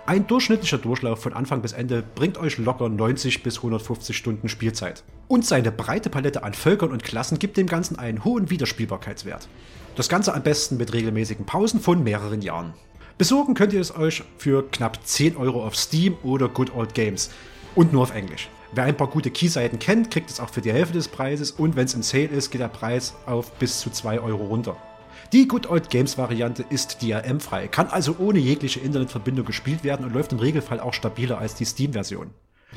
[0.07, 5.03] Ein durchschnittlicher Durchlauf von Anfang bis Ende bringt euch locker 90 bis 150 Stunden Spielzeit.
[5.27, 9.47] Und seine breite Palette an Völkern und Klassen gibt dem Ganzen einen hohen Wiederspielbarkeitswert.
[9.95, 12.73] Das Ganze am besten mit regelmäßigen Pausen von mehreren Jahren.
[13.19, 17.29] Besorgen könnt ihr es euch für knapp 10 Euro auf Steam oder Good Old Games.
[17.75, 18.49] Und nur auf Englisch.
[18.73, 21.75] Wer ein paar gute Keyseiten kennt, kriegt es auch für die Hälfte des Preises und
[21.75, 24.77] wenn es im Sale ist, geht der Preis auf bis zu 2 Euro runter.
[25.33, 30.13] Die Good Old Games Variante ist DRM-frei, kann also ohne jegliche Internetverbindung gespielt werden und
[30.13, 32.31] läuft im Regelfall auch stabiler als die Steam-Version.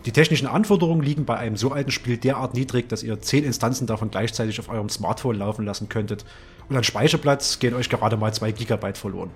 [0.07, 3.89] Die technischen Anforderungen liegen bei einem so alten Spiel derart niedrig, dass ihr 10 Instanzen
[3.89, 6.25] davon gleichzeitig auf eurem Smartphone laufen lassen könntet.
[6.69, 9.33] Und an Speicherplatz gehen euch gerade mal 2 GB verloren.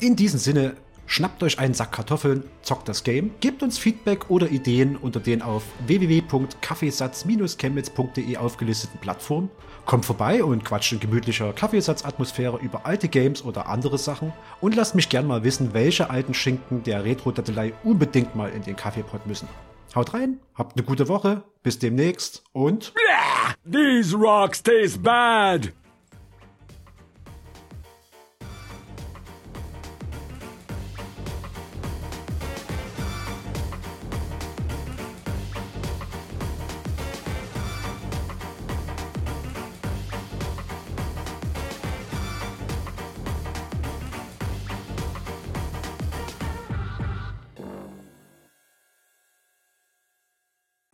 [0.00, 0.74] In diesem Sinne,
[1.06, 5.42] schnappt euch einen Sack Kartoffeln, zockt das Game, gebt uns Feedback oder Ideen unter den
[5.42, 9.50] auf www.kaffeesatz-chemnitz.de aufgelisteten Plattformen
[9.86, 14.94] Kommt vorbei und quatscht in gemütlicher Kaffeesatzatmosphäre über alte Games oder andere Sachen und lasst
[14.94, 19.48] mich gern mal wissen, welche alten Schinken der Retro-Dattelei unbedingt mal in den Kaffeepot müssen.
[19.94, 22.92] Haut rein, habt eine gute Woche, bis demnächst und...
[23.70, 25.72] These rocks taste bad!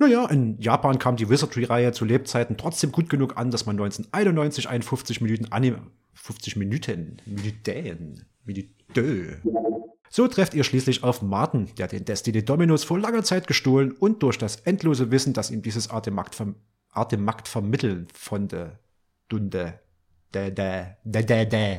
[0.06, 4.68] Naja, in Japan kam die Wizardry-Reihe zu Lebzeiten trotzdem gut genug an, dass man 1991
[4.68, 5.82] einen 50 Minuten Anime.
[6.14, 7.16] 50 Minuten.
[7.26, 8.24] Minuten.
[8.44, 9.42] Minute.
[10.08, 14.22] So trefft ihr schließlich auf Martin, der den Destiny Dominus vor langer Zeit gestohlen und
[14.22, 16.54] durch das endlose Wissen, das ihm dieses Artefakt, verm
[16.90, 18.78] Artefakt vermitteln konnte.
[19.28, 19.80] Dunde.
[20.32, 21.78] De, de, de, de, de.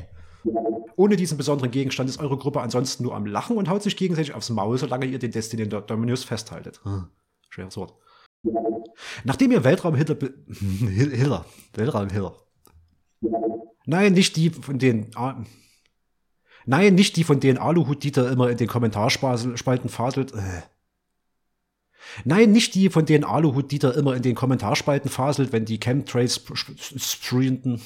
[0.97, 4.33] Ohne diesen besonderen Gegenstand ist eure Gruppe ansonsten nur am Lachen und haut sich gegenseitig
[4.33, 6.81] aufs Maul, solange ihr den Destiny Dominus festhaltet.
[6.83, 7.07] Hm.
[7.49, 7.93] Schweres Wort.
[9.23, 10.17] Nachdem ihr Weltraumhiller.
[10.49, 11.45] Hiller.
[11.73, 12.35] Weltraumhiller.
[13.85, 15.11] Nein, nicht die von den.
[16.65, 20.33] Nein, nicht die von denen Aluhut-Dieter immer in den Kommentarspalten faselt.
[20.33, 20.63] Äh.
[22.25, 26.41] Nein, nicht die, von denen Aluhut-Dieter immer in den Kommentarspalten faselt, wenn die Chemtrails
[26.97, 27.81] sprühenden.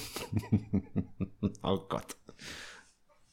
[1.63, 2.17] oh Gott.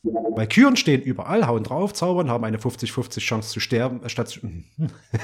[0.03, 4.03] Bei Küren stehen überall, hauen drauf, zaubern, haben eine 50-50 Chance zu sterben.
[4.03, 4.41] Äh, statt,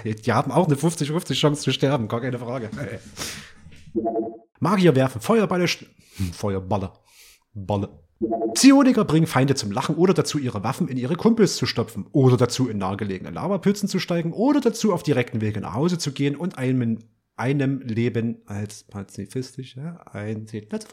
[0.04, 2.70] die haben auch eine 50-50 Chance zu sterben, gar keine Frage.
[4.58, 5.66] Magier werfen Feuerballe.
[6.32, 6.92] Feuerballe.
[7.54, 7.88] Balle.
[8.54, 12.36] Psioniker bringen Feinde zum Lachen oder dazu, ihre Waffen in ihre Kumpels zu stopfen oder
[12.36, 16.36] dazu, in nahegelegene Lavapützen zu steigen oder dazu, auf direkten Wege nach Hause zu gehen
[16.36, 17.00] und einem,
[17.36, 20.84] einem Leben als pazifistisch, ja, ein Zitat